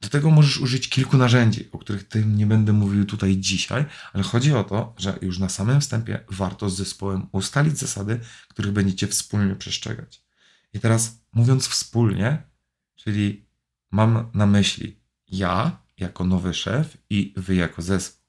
Do 0.00 0.08
tego 0.08 0.30
możesz 0.30 0.58
użyć 0.58 0.88
kilku 0.88 1.16
narzędzi, 1.16 1.68
o 1.72 1.78
których 1.78 2.08
tym 2.08 2.36
nie 2.36 2.46
będę 2.46 2.72
mówił 2.72 3.04
tutaj 3.04 3.36
dzisiaj, 3.36 3.84
ale 4.12 4.22
chodzi 4.22 4.52
o 4.52 4.64
to, 4.64 4.94
że 4.98 5.18
już 5.22 5.38
na 5.38 5.48
samym 5.48 5.80
wstępie 5.80 6.24
warto 6.30 6.70
z 6.70 6.76
zespołem 6.76 7.26
ustalić 7.32 7.78
zasady, 7.78 8.20
których 8.48 8.72
będziecie 8.72 9.06
wspólnie 9.06 9.54
przestrzegać. 9.54 10.22
I 10.72 10.80
teraz 10.80 11.20
mówiąc 11.32 11.68
wspólnie, 11.68 12.42
czyli 12.94 13.46
mam 13.92 14.30
na 14.34 14.46
myśli 14.46 14.96
ja 15.28 15.82
jako 15.98 16.24
nowy 16.24 16.54
szef 16.54 16.96
i 17.10 17.34
wy 17.36 17.54
jako 17.54 17.82
zespół. 17.82 18.22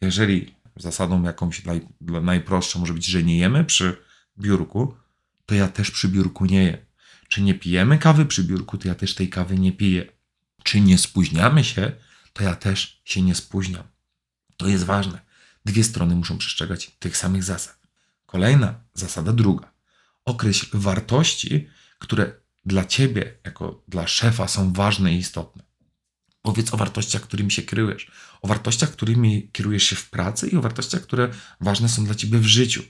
Jeżeli 0.00 0.54
zasadą 0.76 1.22
jakąś 1.22 1.64
naj, 1.64 1.88
najprostszą 2.00 2.80
może 2.80 2.92
być, 2.92 3.06
że 3.06 3.22
nie 3.22 3.38
jemy 3.38 3.64
przy 3.64 3.96
biurku, 4.38 4.96
to 5.46 5.54
ja 5.54 5.68
też 5.68 5.90
przy 5.90 6.08
biurku 6.08 6.46
nie 6.46 6.64
jem. 6.64 6.76
Czy 7.28 7.42
nie 7.42 7.54
pijemy 7.54 7.98
kawy 7.98 8.26
przy 8.26 8.44
biurku, 8.44 8.78
to 8.78 8.88
ja 8.88 8.94
też 8.94 9.14
tej 9.14 9.28
kawy 9.28 9.58
nie 9.58 9.72
piję. 9.72 10.12
Czy 10.62 10.80
nie 10.80 10.98
spóźniamy 10.98 11.64
się, 11.64 11.92
to 12.32 12.44
ja 12.44 12.54
też 12.54 13.02
się 13.04 13.22
nie 13.22 13.34
spóźniam. 13.34 13.84
To 14.56 14.68
jest 14.68 14.84
ważne. 14.84 15.20
Dwie 15.64 15.84
strony 15.84 16.14
muszą 16.14 16.38
przestrzegać 16.38 16.90
tych 16.98 17.16
samych 17.16 17.44
zasad. 17.44 17.78
Kolejna 18.26 18.74
zasada 18.94 19.32
druga. 19.32 19.72
Określ 20.24 20.66
wartości, 20.72 21.68
które 21.98 22.32
dla 22.66 22.84
ciebie, 22.84 23.38
jako 23.44 23.84
dla 23.88 24.06
szefa, 24.06 24.48
są 24.48 24.72
ważne 24.72 25.12
i 25.14 25.16
istotne. 25.16 25.62
Powiedz 26.42 26.74
o 26.74 26.76
wartościach, 26.76 27.22
którymi 27.22 27.50
się 27.50 27.62
kierujesz, 27.62 28.10
o 28.42 28.48
wartościach, 28.48 28.90
którymi 28.90 29.50
kierujesz 29.52 29.82
się 29.82 29.96
w 29.96 30.10
pracy 30.10 30.48
i 30.48 30.56
o 30.56 30.62
wartościach, 30.62 31.00
które 31.00 31.28
ważne 31.60 31.88
są 31.88 32.04
dla 32.04 32.14
ciebie 32.14 32.38
w 32.38 32.46
życiu. 32.46 32.82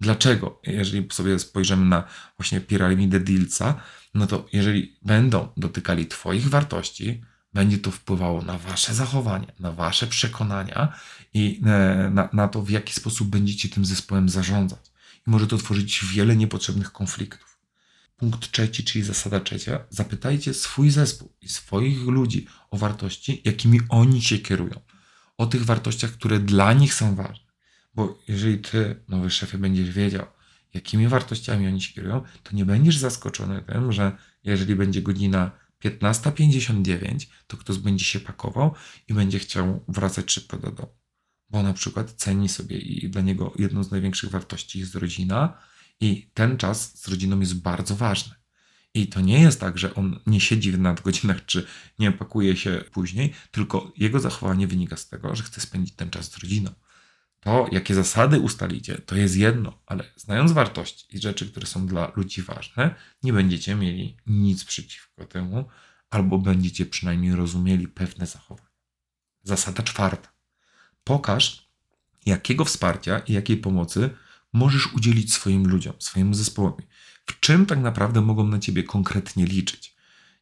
Dlaczego? 0.00 0.60
Jeżeli 0.62 1.08
sobie 1.12 1.38
spojrzymy 1.38 1.84
na 1.84 2.04
właśnie 2.38 2.60
piramidę 2.60 3.20
Dilca, 3.20 3.80
no 4.14 4.26
to 4.26 4.46
jeżeli 4.52 4.98
będą 5.02 5.48
dotykali 5.56 6.06
Twoich 6.06 6.48
wartości, 6.48 7.22
będzie 7.54 7.78
to 7.78 7.90
wpływało 7.90 8.42
na 8.42 8.58
Wasze 8.58 8.94
zachowanie, 8.94 9.52
na 9.58 9.72
Wasze 9.72 10.06
przekonania 10.06 10.92
i 11.34 11.60
e, 11.66 12.10
na, 12.10 12.28
na 12.32 12.48
to, 12.48 12.62
w 12.62 12.70
jaki 12.70 12.92
sposób 12.92 13.28
będziecie 13.28 13.68
tym 13.68 13.84
zespołem 13.84 14.28
zarządzać. 14.28 14.80
I 15.26 15.30
może 15.30 15.46
to 15.46 15.56
tworzyć 15.56 16.04
wiele 16.04 16.36
niepotrzebnych 16.36 16.92
konfliktów. 16.92 17.55
Punkt 18.16 18.50
trzeci, 18.50 18.84
czyli 18.84 19.04
zasada 19.04 19.40
trzecia. 19.40 19.84
Zapytajcie 19.90 20.54
swój 20.54 20.90
zespół 20.90 21.32
i 21.40 21.48
swoich 21.48 21.98
ludzi 21.98 22.46
o 22.70 22.78
wartości, 22.78 23.42
jakimi 23.44 23.80
oni 23.88 24.22
się 24.22 24.38
kierują. 24.38 24.80
O 25.38 25.46
tych 25.46 25.64
wartościach, 25.64 26.10
które 26.10 26.38
dla 26.38 26.72
nich 26.72 26.94
są 26.94 27.14
ważne. 27.14 27.46
Bo 27.94 28.18
jeżeli 28.28 28.58
ty, 28.58 29.02
nowy 29.08 29.30
szefie, 29.30 29.58
będziesz 29.58 29.90
wiedział, 29.90 30.26
jakimi 30.74 31.08
wartościami 31.08 31.66
oni 31.66 31.80
się 31.80 31.94
kierują, 31.94 32.22
to 32.42 32.56
nie 32.56 32.64
będziesz 32.64 32.98
zaskoczony 32.98 33.62
tym, 33.62 33.92
że 33.92 34.16
jeżeli 34.44 34.76
będzie 34.76 35.02
godzina 35.02 35.50
15.59, 35.84 37.26
to 37.46 37.56
ktoś 37.56 37.78
będzie 37.78 38.04
się 38.04 38.20
pakował 38.20 38.74
i 39.08 39.14
będzie 39.14 39.38
chciał 39.38 39.84
wracać 39.88 40.32
szybko 40.32 40.56
do 40.56 40.70
domu. 40.70 40.96
Bo 41.50 41.62
na 41.62 41.72
przykład 41.72 42.12
ceni 42.12 42.48
sobie 42.48 42.78
i 42.78 43.10
dla 43.10 43.22
niego 43.22 43.52
jedną 43.58 43.84
z 43.84 43.90
największych 43.90 44.30
wartości 44.30 44.80
jest 44.80 44.94
rodzina 44.94 45.58
i 46.00 46.30
ten 46.34 46.56
czas 46.56 46.98
z 46.98 47.08
rodziną 47.08 47.40
jest 47.40 47.60
bardzo 47.60 47.96
ważny. 47.96 48.34
I 48.94 49.06
to 49.06 49.20
nie 49.20 49.40
jest 49.40 49.60
tak, 49.60 49.78
że 49.78 49.94
on 49.94 50.20
nie 50.26 50.40
siedzi 50.40 50.72
w 50.72 50.78
nadgodzinach, 50.78 51.46
czy 51.46 51.66
nie 51.98 52.12
pakuje 52.12 52.56
się 52.56 52.84
później, 52.92 53.34
tylko 53.50 53.92
jego 53.96 54.20
zachowanie 54.20 54.66
wynika 54.66 54.96
z 54.96 55.08
tego, 55.08 55.36
że 55.36 55.42
chce 55.42 55.60
spędzić 55.60 55.94
ten 55.94 56.10
czas 56.10 56.32
z 56.32 56.38
rodziną. 56.38 56.70
To, 57.40 57.68
jakie 57.72 57.94
zasady 57.94 58.40
ustalicie, 58.40 58.98
to 58.98 59.16
jest 59.16 59.36
jedno, 59.36 59.82
ale 59.86 60.04
znając 60.16 60.52
wartości 60.52 61.16
i 61.16 61.20
rzeczy, 61.20 61.50
które 61.50 61.66
są 61.66 61.86
dla 61.86 62.12
ludzi 62.16 62.42
ważne, 62.42 62.94
nie 63.22 63.32
będziecie 63.32 63.74
mieli 63.74 64.16
nic 64.26 64.64
przeciwko 64.64 65.26
temu, 65.26 65.64
albo 66.10 66.38
będziecie 66.38 66.86
przynajmniej 66.86 67.34
rozumieli 67.34 67.88
pewne 67.88 68.26
zachowania. 68.26 68.70
Zasada 69.42 69.82
czwarta. 69.82 70.32
Pokaż, 71.04 71.70
jakiego 72.26 72.64
wsparcia 72.64 73.18
i 73.18 73.32
jakiej 73.32 73.56
pomocy 73.56 74.10
możesz 74.56 74.92
udzielić 74.94 75.32
swoim 75.32 75.68
ludziom, 75.68 75.94
swojemu 75.98 76.34
zespołowi. 76.34 76.84
W 77.26 77.40
czym 77.40 77.66
tak 77.66 77.78
naprawdę 77.78 78.20
mogą 78.20 78.46
na 78.46 78.58
ciebie 78.58 78.82
konkretnie 78.82 79.46
liczyć. 79.46 79.96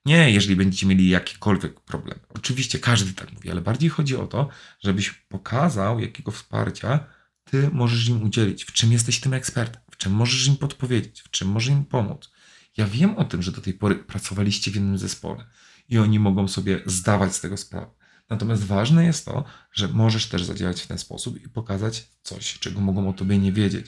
Nie, 0.06 0.30
jeżeli 0.30 0.56
będziecie 0.56 0.86
mieli 0.86 1.08
jakikolwiek 1.08 1.80
problem. 1.80 2.18
Oczywiście 2.28 2.78
każdy 2.78 3.12
tak 3.12 3.32
mówi, 3.32 3.50
ale 3.50 3.60
bardziej 3.60 3.90
chodzi 3.90 4.16
o 4.16 4.26
to, 4.26 4.48
żebyś 4.82 5.10
pokazał, 5.10 6.00
jakiego 6.00 6.30
wsparcia 6.30 7.06
ty 7.44 7.70
możesz 7.72 8.08
im 8.08 8.22
udzielić, 8.22 8.64
w 8.64 8.72
czym 8.72 8.92
jesteś 8.92 9.20
tym 9.20 9.34
ekspertem, 9.34 9.82
w 9.90 9.96
czym 9.96 10.12
możesz 10.12 10.46
im 10.46 10.56
podpowiedzieć, 10.56 11.20
w 11.20 11.30
czym 11.30 11.48
możesz 11.48 11.72
im 11.72 11.84
pomóc. 11.84 12.30
Ja 12.76 12.86
wiem 12.86 13.16
o 13.16 13.24
tym, 13.24 13.42
że 13.42 13.52
do 13.52 13.60
tej 13.60 13.74
pory 13.74 13.94
pracowaliście 13.94 14.70
w 14.70 14.74
jednym 14.74 14.98
zespole 14.98 15.46
i 15.88 15.98
oni 15.98 16.18
mogą 16.18 16.48
sobie 16.48 16.80
zdawać 16.86 17.34
z 17.34 17.40
tego 17.40 17.56
sprawę. 17.56 17.86
Natomiast 18.30 18.64
ważne 18.64 19.04
jest 19.04 19.24
to, 19.24 19.44
że 19.72 19.88
możesz 19.88 20.28
też 20.28 20.44
zadziałać 20.44 20.82
w 20.82 20.86
ten 20.86 20.98
sposób 20.98 21.44
i 21.44 21.48
pokazać 21.48 22.08
coś, 22.22 22.58
czego 22.58 22.80
mogą 22.80 23.08
o 23.08 23.12
tobie 23.12 23.38
nie 23.38 23.52
wiedzieć. 23.52 23.86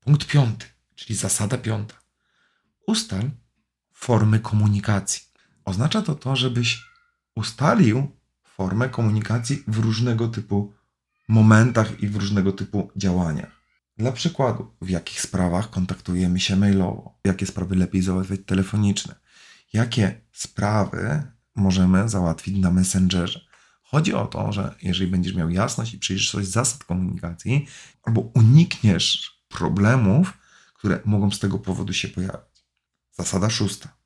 Punkt 0.00 0.26
piąty, 0.26 0.66
czyli 0.94 1.14
zasada 1.14 1.58
piąta. 1.58 1.94
Ustal 2.86 3.30
formy 3.92 4.40
komunikacji. 4.40 5.22
Oznacza 5.64 6.02
to 6.02 6.14
to, 6.14 6.36
żebyś 6.36 6.84
ustalił 7.34 8.16
formę 8.42 8.88
komunikacji 8.88 9.64
w 9.68 9.78
różnego 9.78 10.28
typu 10.28 10.72
momentach 11.28 12.00
i 12.00 12.08
w 12.08 12.16
różnego 12.16 12.52
typu 12.52 12.90
działaniach. 12.96 13.58
Dla 13.96 14.12
przykładu, 14.12 14.74
w 14.80 14.88
jakich 14.88 15.20
sprawach 15.20 15.70
kontaktujemy 15.70 16.40
się 16.40 16.56
mailowo, 16.56 17.18
jakie 17.24 17.46
sprawy 17.46 17.76
lepiej 17.76 18.02
załatwiać 18.02 18.40
telefonicznie, 18.46 19.14
jakie 19.72 20.20
sprawy 20.32 21.22
możemy 21.54 22.08
załatwić 22.08 22.56
na 22.56 22.70
Messengerze. 22.70 23.47
Chodzi 23.90 24.14
o 24.14 24.26
to, 24.26 24.52
że 24.52 24.74
jeżeli 24.82 25.10
będziesz 25.10 25.34
miał 25.34 25.50
jasność 25.50 25.94
i 25.94 25.98
przyjrzysz 25.98 26.30
sobie 26.30 26.44
zasad 26.44 26.84
komunikacji, 26.84 27.66
albo 28.02 28.20
unikniesz 28.20 29.40
problemów, 29.48 30.38
które 30.74 31.00
mogą 31.04 31.30
z 31.30 31.38
tego 31.38 31.58
powodu 31.58 31.92
się 31.92 32.08
pojawić. 32.08 32.64
Zasada 33.12 33.50
szósta. 33.50 33.96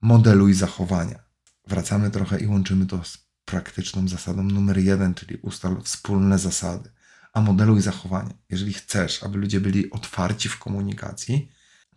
Modeluj 0.00 0.54
zachowania. 0.54 1.18
Wracamy 1.66 2.10
trochę 2.10 2.40
i 2.40 2.46
łączymy 2.46 2.86
to 2.86 3.04
z 3.04 3.18
praktyczną 3.44 4.08
zasadą 4.08 4.42
numer 4.42 4.78
jeden, 4.78 5.14
czyli 5.14 5.36
ustal 5.36 5.82
wspólne 5.82 6.38
zasady. 6.38 6.90
A 7.32 7.40
modeluj 7.40 7.80
zachowania. 7.82 8.34
Jeżeli 8.48 8.72
chcesz, 8.72 9.22
aby 9.22 9.38
ludzie 9.38 9.60
byli 9.60 9.90
otwarci 9.90 10.48
w 10.48 10.58
komunikacji, 10.58 11.48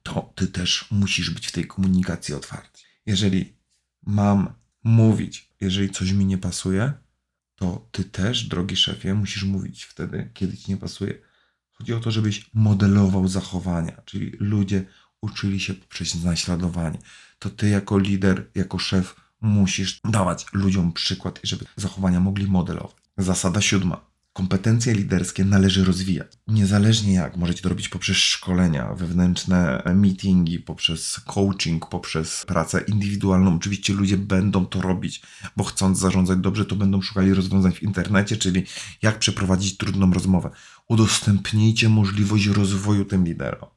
to 0.04 0.34
ty 0.36 0.48
też 0.48 0.88
musisz 0.91 1.30
być 1.30 1.48
w 1.48 1.52
tej 1.52 1.67
komunikacji 1.67 2.34
otwarci. 2.34 2.86
Jeżeli 3.06 3.58
mam 4.06 4.54
mówić, 4.84 5.50
jeżeli 5.62 5.89
coś 5.89 6.12
mi 6.12 6.26
nie 6.26 6.38
pasuje, 6.38 6.94
to 7.62 7.88
ty 7.91 8.04
też, 8.04 8.43
drogi 8.43 8.76
szefie, 8.76 9.13
musisz 9.13 9.43
mówić 9.43 9.84
wtedy, 9.84 10.30
kiedy 10.34 10.58
ci 10.58 10.71
nie 10.71 10.78
pasuje. 10.78 11.13
Chodzi 11.71 11.93
o 11.93 12.00
to, 12.00 12.12
żebyś 12.12 12.50
modelował 12.54 13.28
zachowania, 13.28 14.02
czyli 14.06 14.32
ludzie 14.39 14.86
uczyli 15.21 15.60
się 15.60 15.74
poprzez 15.74 16.24
naśladowanie. 16.24 17.00
To 17.39 17.50
ty 17.50 17.69
jako 17.69 17.97
lider, 17.97 18.47
jako 18.56 18.80
szef 18.80 19.15
musisz 19.41 20.00
dawać 20.04 20.45
ludziom 20.54 20.93
przykład, 20.93 21.39
żeby 21.43 21.65
zachowania 21.76 22.19
mogli 22.19 22.47
modelować. 22.47 22.95
Zasada 23.17 23.62
siódma. 23.62 24.11
Kompetencje 24.34 24.94
liderskie 24.94 25.46
należy 25.46 25.86
rozwijać. 25.86 26.32
Niezależnie 26.48 27.13
jak, 27.13 27.38
możecie 27.38 27.62
to 27.62 27.70
robić 27.70 27.89
poprzez 27.89 28.17
szkolenia, 28.17 28.94
wewnętrzne 28.94 29.84
meetingi, 29.96 30.60
poprzez 30.60 31.20
coaching, 31.20 31.89
poprzez 31.89 32.46
pracę 32.46 32.82
indywidualną. 32.88 33.56
Oczywiście 33.56 33.94
ludzie 33.94 34.17
będą 34.17 34.65
to 34.65 34.82
robić, 34.82 35.22
bo 35.58 35.63
chcąc 35.63 36.00
zarządzać 36.00 36.39
dobrze, 36.39 36.65
to 36.65 36.76
będą 36.76 37.02
szukali 37.02 37.34
rozwiązań 37.34 37.72
w 37.74 37.84
internecie, 37.84 38.38
czyli 38.38 38.63
jak 39.02 39.20
przeprowadzić 39.20 39.78
trudną 39.78 40.13
rozmowę. 40.13 40.50
Udostępnijcie 40.88 41.89
możliwość 41.89 42.46
rozwoju 42.46 43.06
tym 43.06 43.26
liderom. 43.26 43.70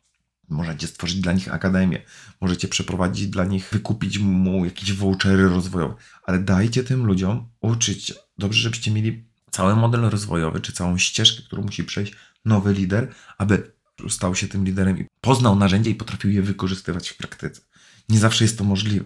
Możecie 0.49 0.87
stworzyć 0.87 1.21
dla 1.21 1.33
nich 1.33 1.55
akademię, 1.55 2.03
możecie 2.41 2.69
przeprowadzić 2.69 3.27
dla 3.27 3.45
nich, 3.45 3.69
wykupić 3.73 4.19
mu 4.19 4.65
jakieś 4.65 4.93
vouchery 4.93 5.49
rozwojowe, 5.49 5.95
ale 6.25 6.39
dajcie 6.39 6.85
tym 6.85 7.07
ludziom 7.07 7.49
uczyć. 7.61 8.15
Dobrze, 8.39 8.61
żebyście 8.61 8.91
mieli 8.91 9.34
cały 9.55 9.77
model 9.77 10.01
rozwojowy, 10.01 10.61
czy 10.61 10.73
całą 10.73 10.99
ścieżkę, 10.99 11.43
którą 11.43 11.63
musi 11.63 11.85
przejść 11.85 12.13
nowy 12.45 12.73
lider, 12.73 13.15
aby 13.39 13.73
stał 14.09 14.35
się 14.35 14.49
tym 14.49 14.65
liderem 14.65 14.99
i 14.99 15.07
poznał 15.21 15.57
narzędzia 15.57 15.91
i 15.91 15.95
potrafił 15.95 16.31
je 16.31 16.43
wykorzystywać 16.43 17.09
w 17.09 17.17
praktyce. 17.17 17.61
Nie 18.09 18.19
zawsze 18.19 18.45
jest 18.45 18.59
to 18.59 18.65
możliwe, 18.65 19.05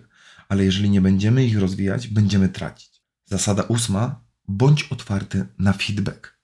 ale 0.48 0.64
jeżeli 0.64 0.90
nie 0.90 1.00
będziemy 1.00 1.46
ich 1.46 1.58
rozwijać, 1.58 2.08
będziemy 2.08 2.48
tracić. 2.48 3.02
Zasada 3.24 3.62
ósma: 3.62 4.20
bądź 4.48 4.82
otwarty 4.82 5.46
na 5.58 5.72
feedback. 5.72 6.38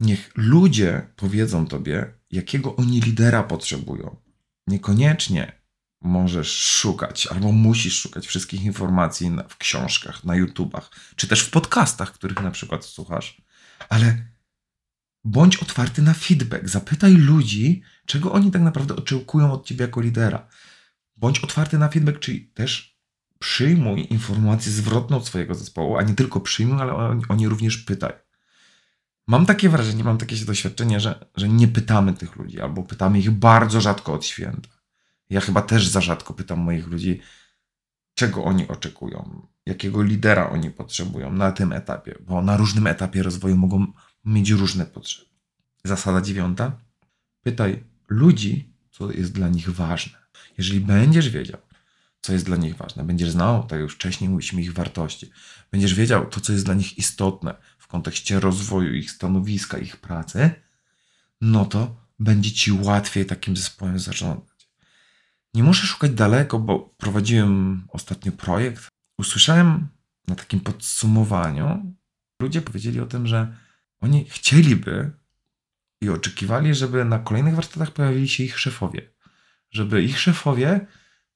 Niech 0.00 0.30
ludzie 0.34 1.08
powiedzą 1.16 1.66
tobie, 1.66 2.14
jakiego 2.30 2.76
oni 2.76 3.00
lidera 3.00 3.42
potrzebują. 3.42 4.16
Niekoniecznie 4.66 5.52
możesz 6.00 6.52
szukać 6.56 7.26
albo 7.26 7.52
musisz 7.52 8.00
szukać 8.00 8.26
wszystkich 8.26 8.62
informacji 8.62 9.30
w 9.48 9.56
książkach, 9.56 10.24
na 10.24 10.36
YouTubach, 10.36 10.90
czy 11.16 11.28
też 11.28 11.40
w 11.40 11.50
podcastach, 11.50 12.12
których 12.12 12.42
na 12.42 12.50
przykład 12.50 12.84
słuchasz, 12.84 13.47
ale 13.88 14.28
bądź 15.24 15.56
otwarty 15.56 16.02
na 16.02 16.14
feedback. 16.14 16.68
Zapytaj 16.68 17.14
ludzi, 17.14 17.82
czego 18.06 18.32
oni 18.32 18.50
tak 18.50 18.62
naprawdę 18.62 18.96
oczekują 18.96 19.52
od 19.52 19.66
ciebie 19.66 19.84
jako 19.84 20.00
lidera. 20.00 20.48
Bądź 21.16 21.38
otwarty 21.38 21.78
na 21.78 21.88
feedback, 21.88 22.18
czyli 22.18 22.40
też 22.40 22.98
przyjmuj 23.38 24.06
informację 24.10 24.72
zwrotną 24.72 25.16
od 25.16 25.26
swojego 25.26 25.54
zespołu, 25.54 25.96
a 25.96 26.02
nie 26.02 26.14
tylko 26.14 26.40
przyjmuj, 26.40 26.80
ale 26.80 26.94
oni, 26.94 27.22
oni 27.28 27.48
również 27.48 27.76
pytaj. 27.78 28.12
Mam 29.26 29.46
takie 29.46 29.68
wrażenie, 29.68 30.04
mam 30.04 30.18
takie 30.18 30.36
doświadczenie, 30.36 31.00
że, 31.00 31.26
że 31.36 31.48
nie 31.48 31.68
pytamy 31.68 32.12
tych 32.12 32.36
ludzi, 32.36 32.60
albo 32.60 32.82
pytamy 32.82 33.18
ich 33.18 33.30
bardzo 33.30 33.80
rzadko 33.80 34.12
od 34.14 34.24
święta. 34.24 34.68
Ja 35.30 35.40
chyba 35.40 35.62
też 35.62 35.88
za 35.88 36.00
rzadko 36.00 36.34
pytam 36.34 36.58
moich 36.58 36.86
ludzi, 36.86 37.20
czego 38.14 38.44
oni 38.44 38.68
oczekują, 38.68 39.46
jakiego 39.68 40.02
lidera 40.02 40.50
oni 40.50 40.70
potrzebują 40.70 41.32
na 41.32 41.52
tym 41.52 41.72
etapie, 41.72 42.18
bo 42.26 42.42
na 42.42 42.56
różnym 42.56 42.86
etapie 42.86 43.22
rozwoju 43.22 43.56
mogą 43.56 43.86
mieć 44.24 44.50
różne 44.50 44.86
potrzeby. 44.86 45.28
Zasada 45.84 46.20
dziewiąta. 46.20 46.72
Pytaj 47.42 47.84
ludzi, 48.08 48.72
co 48.90 49.12
jest 49.12 49.32
dla 49.32 49.48
nich 49.48 49.70
ważne. 49.70 50.18
Jeżeli 50.58 50.80
będziesz 50.80 51.28
wiedział, 51.30 51.58
co 52.20 52.32
jest 52.32 52.44
dla 52.44 52.56
nich 52.56 52.76
ważne, 52.76 53.04
będziesz 53.04 53.30
znał, 53.30 53.62
tak 53.62 53.72
jak 53.72 53.80
już 53.80 53.94
wcześniej 53.94 54.30
mówiliśmy, 54.30 54.62
ich 54.62 54.72
wartości, 54.72 55.30
będziesz 55.70 55.94
wiedział 55.94 56.26
to, 56.26 56.40
co 56.40 56.52
jest 56.52 56.64
dla 56.64 56.74
nich 56.74 56.98
istotne 56.98 57.54
w 57.78 57.86
kontekście 57.86 58.40
rozwoju 58.40 58.94
ich 58.94 59.10
stanowiska, 59.10 59.78
ich 59.78 59.96
pracy, 59.96 60.50
no 61.40 61.64
to 61.64 61.96
będzie 62.18 62.52
ci 62.52 62.72
łatwiej 62.72 63.26
takim 63.26 63.56
zespołem 63.56 63.98
zarządzać. 63.98 64.68
Nie 65.54 65.62
muszę 65.62 65.86
szukać 65.86 66.10
daleko, 66.10 66.58
bo 66.58 66.78
prowadziłem 66.78 67.82
ostatnio 67.88 68.32
projekt. 68.32 68.88
Usłyszałem 69.18 69.88
na 70.28 70.34
takim 70.34 70.60
podsumowaniu, 70.60 71.94
ludzie 72.42 72.62
powiedzieli 72.62 73.00
o 73.00 73.06
tym, 73.06 73.26
że 73.26 73.56
oni 74.00 74.24
chcieliby 74.28 75.10
i 76.00 76.08
oczekiwali, 76.08 76.74
żeby 76.74 77.04
na 77.04 77.18
kolejnych 77.18 77.54
warsztatach 77.54 77.90
pojawili 77.90 78.28
się 78.28 78.44
ich 78.44 78.58
szefowie. 78.58 79.10
Żeby 79.70 80.02
ich 80.02 80.20
szefowie 80.20 80.86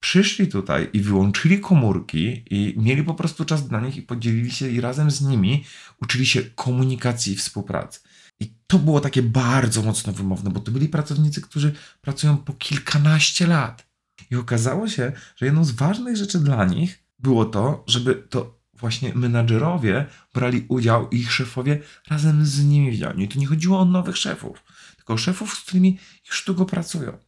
przyszli 0.01 0.49
tutaj 0.49 0.91
i 0.93 1.01
wyłączyli 1.01 1.61
komórki 1.61 2.45
i 2.51 2.75
mieli 2.77 3.03
po 3.03 3.15
prostu 3.15 3.45
czas 3.45 3.69
dla 3.69 3.81
nich 3.81 3.97
i 3.97 4.03
podzielili 4.03 4.51
się 4.51 4.69
i 4.69 4.81
razem 4.81 5.11
z 5.11 5.21
nimi 5.21 5.65
uczyli 6.03 6.27
się 6.27 6.43
komunikacji 6.43 7.33
i 7.33 7.37
współpracy. 7.37 8.01
I 8.41 8.55
to 8.67 8.79
było 8.79 9.01
takie 9.01 9.23
bardzo 9.23 9.83
mocno 9.83 10.13
wymowne, 10.13 10.51
bo 10.51 10.61
to 10.61 10.73
byli 10.73 10.89
pracownicy, 10.89 11.41
którzy 11.41 11.75
pracują 12.01 12.37
po 12.37 12.53
kilkanaście 12.53 13.47
lat. 13.47 13.87
I 14.31 14.37
okazało 14.37 14.89
się, 14.89 15.13
że 15.37 15.47
jedną 15.47 15.65
z 15.65 15.71
ważnych 15.71 16.17
rzeczy 16.17 16.39
dla 16.39 16.65
nich 16.65 17.02
było 17.23 17.45
to, 17.45 17.85
żeby 17.87 18.15
to 18.15 18.63
właśnie 18.75 19.15
menadżerowie 19.15 20.07
brali 20.35 20.67
udział 20.69 21.09
i 21.09 21.17
ich 21.17 21.33
szefowie 21.33 21.83
razem 22.11 22.47
z 22.47 22.65
nimi 22.65 22.91
w 22.91 22.99
działaniu. 22.99 23.21
I 23.21 23.29
tu 23.29 23.39
nie 23.39 23.47
chodziło 23.47 23.79
o 23.79 23.85
nowych 23.85 24.17
szefów, 24.17 24.65
tylko 24.97 25.15
o 25.15 25.19
szefów, 25.19 25.55
z 25.55 25.61
którymi 25.61 25.99
już 26.29 26.45
długo 26.45 26.67
pracują. 26.67 27.19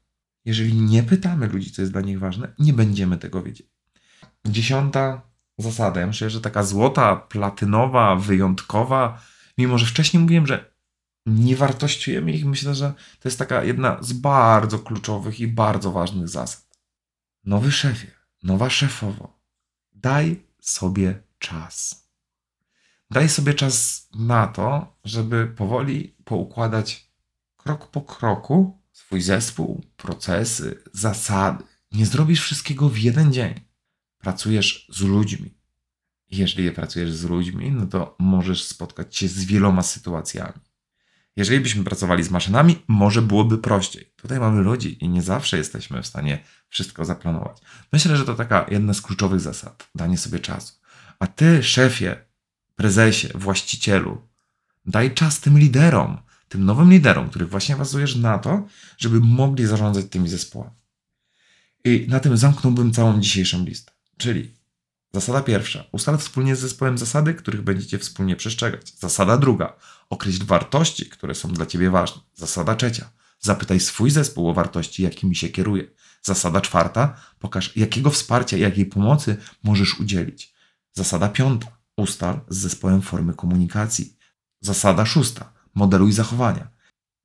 Jeżeli 0.44 0.74
nie 0.74 1.02
pytamy 1.02 1.46
ludzi, 1.46 1.70
co 1.70 1.83
jest 1.83 1.92
dla 1.92 2.00
nich 2.00 2.18
ważne, 2.18 2.54
nie 2.59 2.72
będziemy 2.72 3.18
tego 3.18 3.42
wiedzieć. 3.42 3.66
Dziesiąta 4.46 5.22
zasada, 5.59 6.00
ja 6.00 6.07
myślę, 6.07 6.30
że 6.30 6.40
taka 6.40 6.62
złota, 6.62 7.16
platynowa, 7.16 8.16
wyjątkowa, 8.16 9.22
mimo 9.59 9.78
że 9.78 9.87
wcześniej 9.87 10.22
mówiłem, 10.22 10.46
że 10.46 10.74
nie 11.26 11.57
wartościujemy 11.57 12.33
ich, 12.33 12.44
myślę, 12.44 12.74
że 12.74 12.94
to 13.20 13.28
jest 13.28 13.38
taka 13.38 13.64
jedna 13.64 14.02
z 14.02 14.12
bardzo 14.12 14.78
kluczowych 14.78 15.40
i 15.40 15.48
bardzo 15.48 15.92
ważnych 15.92 16.28
zasad. 16.28 16.78
Nowy 17.44 17.72
szefie, 17.72 18.11
nowa 18.42 18.70
szefowo, 18.70 19.43
daj 20.04 20.46
sobie 20.60 21.22
czas. 21.38 22.04
Daj 23.10 23.28
sobie 23.28 23.54
czas 23.54 24.08
na 24.14 24.46
to, 24.46 24.96
żeby 25.04 25.46
powoli 25.46 26.16
poukładać 26.24 27.10
krok 27.56 27.90
po 27.90 28.00
kroku 28.00 28.82
swój 28.92 29.20
zespół, 29.20 29.84
procesy, 29.96 30.82
zasady. 30.92 31.64
Nie 31.92 32.06
zrobisz 32.06 32.42
wszystkiego 32.42 32.88
w 32.88 32.98
jeden 32.98 33.32
dzień. 33.32 33.54
Pracujesz 34.18 34.88
z 34.92 35.00
ludźmi. 35.00 35.54
Jeżeli 36.30 36.70
pracujesz 36.70 37.12
z 37.12 37.24
ludźmi, 37.24 37.70
no 37.70 37.86
to 37.86 38.16
możesz 38.18 38.64
spotkać 38.64 39.16
się 39.16 39.28
z 39.28 39.44
wieloma 39.44 39.82
sytuacjami. 39.82 40.60
Jeżeli 41.36 41.60
byśmy 41.60 41.84
pracowali 41.84 42.22
z 42.22 42.30
maszynami, 42.30 42.82
może 42.88 43.22
byłoby 43.22 43.58
prościej. 43.58 44.12
Tutaj 44.16 44.40
mamy 44.40 44.62
ludzi 44.62 45.04
i 45.04 45.08
nie 45.08 45.22
zawsze 45.22 45.56
jesteśmy 45.56 46.02
w 46.02 46.06
stanie 46.06 46.44
wszystko 46.68 47.04
zaplanować. 47.04 47.58
Myślę, 47.92 48.16
że 48.16 48.24
to 48.24 48.34
taka 48.34 48.66
jedna 48.70 48.94
z 48.94 49.00
kluczowych 49.00 49.40
zasad 49.40 49.88
danie 49.94 50.18
sobie 50.18 50.38
czasu. 50.38 50.74
A 51.18 51.26
ty, 51.26 51.62
szefie, 51.62 52.16
prezesie, 52.76 53.28
właścicielu, 53.34 54.28
daj 54.86 55.14
czas 55.14 55.40
tym 55.40 55.58
liderom, 55.58 56.18
tym 56.48 56.64
nowym 56.64 56.90
liderom, 56.90 57.30
których 57.30 57.48
właśnie 57.48 57.76
bazujesz 57.76 58.16
na 58.16 58.38
to, 58.38 58.66
żeby 58.98 59.20
mogli 59.20 59.66
zarządzać 59.66 60.06
tymi 60.10 60.28
zespołami. 60.28 60.76
I 61.84 62.06
na 62.08 62.20
tym 62.20 62.36
zamknąłbym 62.36 62.92
całą 62.92 63.20
dzisiejszą 63.20 63.64
listę. 63.64 63.92
Czyli 64.16 64.54
zasada 65.12 65.42
pierwsza, 65.42 65.84
ustal 65.92 66.18
wspólnie 66.18 66.56
z 66.56 66.60
zespołem 66.60 66.98
zasady, 66.98 67.34
których 67.34 67.62
będziecie 67.62 67.98
wspólnie 67.98 68.36
przestrzegać. 68.36 68.98
Zasada 68.98 69.36
druga, 69.36 69.76
określ 70.10 70.44
wartości, 70.44 71.06
które 71.06 71.34
są 71.34 71.48
dla 71.48 71.66
ciebie 71.66 71.90
ważne. 71.90 72.22
Zasada 72.34 72.74
trzecia, 72.74 73.10
zapytaj 73.40 73.80
swój 73.80 74.10
zespół 74.10 74.48
o 74.48 74.54
wartości, 74.54 75.02
jakimi 75.02 75.36
się 75.36 75.48
kieruje. 75.48 75.90
Zasada 76.22 76.60
czwarta, 76.60 77.16
pokaż 77.38 77.76
jakiego 77.76 78.10
wsparcia, 78.10 78.56
jakiej 78.56 78.86
pomocy 78.86 79.36
możesz 79.62 80.00
udzielić. 80.00 80.54
Zasada 80.92 81.28
piąta, 81.28 81.66
ustal 81.96 82.40
z 82.48 82.58
zespołem 82.58 83.02
formy 83.02 83.34
komunikacji. 83.34 84.16
Zasada 84.60 85.06
szósta, 85.06 85.52
modeluj 85.74 86.12
zachowania. 86.12 86.68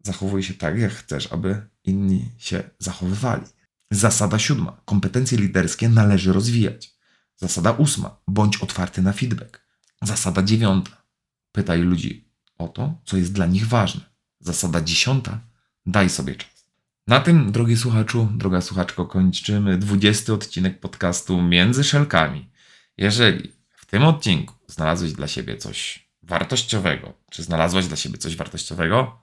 Zachowuj 0.04 0.44
się 0.44 0.54
tak, 0.54 0.80
jak 0.80 0.92
chcesz, 0.92 1.34
aby 1.34 1.68
inni 1.84 2.32
się 2.38 2.70
zachowywali. 2.80 3.44
Zasada 3.92 4.40
siódma. 4.40 4.82
Kompetencje 4.86 5.38
liderskie 5.38 5.90
należy 5.90 6.34
rozwijać. 6.34 6.96
Zasada 7.36 7.72
ósma. 7.72 8.18
Bądź 8.28 8.58
otwarty 8.58 9.02
na 9.02 9.14
feedback. 9.14 9.66
Zasada 10.02 10.44
dziewiąta. 10.44 11.04
Pytaj 11.52 11.80
ludzi 11.80 12.29
o 12.60 12.68
to, 12.68 12.94
co 13.06 13.18
jest 13.18 13.34
dla 13.34 13.46
nich 13.46 13.68
ważne. 13.68 14.02
Zasada 14.40 14.82
dziesiąta. 14.82 15.40
Daj 15.86 16.10
sobie 16.10 16.36
czas. 16.36 16.66
Na 17.08 17.20
tym, 17.20 17.52
drogi 17.52 17.78
słuchaczu, 17.78 18.30
droga 18.36 18.62
słuchaczko, 18.62 19.06
kończymy 19.06 19.78
20 19.78 20.34
odcinek 20.34 20.80
podcastu 20.80 21.42
Między 21.42 21.84
Szelkami. 21.84 22.50
Jeżeli 22.98 23.52
w 23.76 23.86
tym 23.86 24.04
odcinku 24.04 24.54
znalazłeś 24.68 25.14
dla 25.14 25.28
siebie 25.28 25.58
coś 25.58 26.10
wartościowego, 26.24 27.14
czy 27.32 27.44
znalazłaś 27.44 27.88
dla 27.88 27.98
siebie 27.98 28.18
coś 28.18 28.36
wartościowego, 28.36 29.22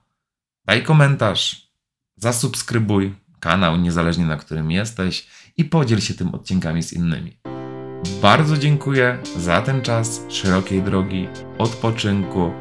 daj 0.65 0.83
komentarz, 0.83 1.71
zasubskrybuj 2.15 3.15
kanał, 3.39 3.77
niezależnie 3.77 4.25
na 4.25 4.37
którym 4.37 4.71
jesteś, 4.71 5.27
i 5.57 5.65
podziel 5.65 5.99
się 5.99 6.13
tym 6.13 6.35
odcinkami 6.35 6.83
z 6.83 6.93
innymi. 6.93 7.37
Bardzo 8.21 8.57
dziękuję 8.57 9.17
za 9.37 9.61
ten 9.61 9.81
czas 9.81 10.21
szerokiej 10.29 10.81
drogi, 10.81 11.27
odpoczynku, 11.57 12.51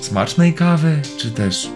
smacznej 0.00 0.54
kawy, 0.54 1.02
czy 1.18 1.30
też 1.30 1.68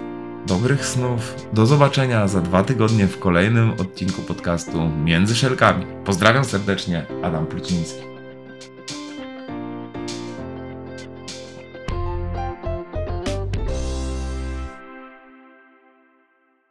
dobrych 0.46 0.87
snów. 0.87 1.35
Do 1.52 1.66
zobaczenia 1.66 2.28
za 2.28 2.40
dwa 2.40 2.62
tygodnie 2.62 3.06
w 3.06 3.18
kolejnym 3.18 3.70
odcinku 3.70 4.22
podcastu 4.22 4.88
Między 5.04 5.35
Szelkami. 5.35 5.87
Pozdrawiam 6.04 6.44
serdecznie, 6.44 7.06
Adam 7.22 7.46
Pluciński. 7.46 8.09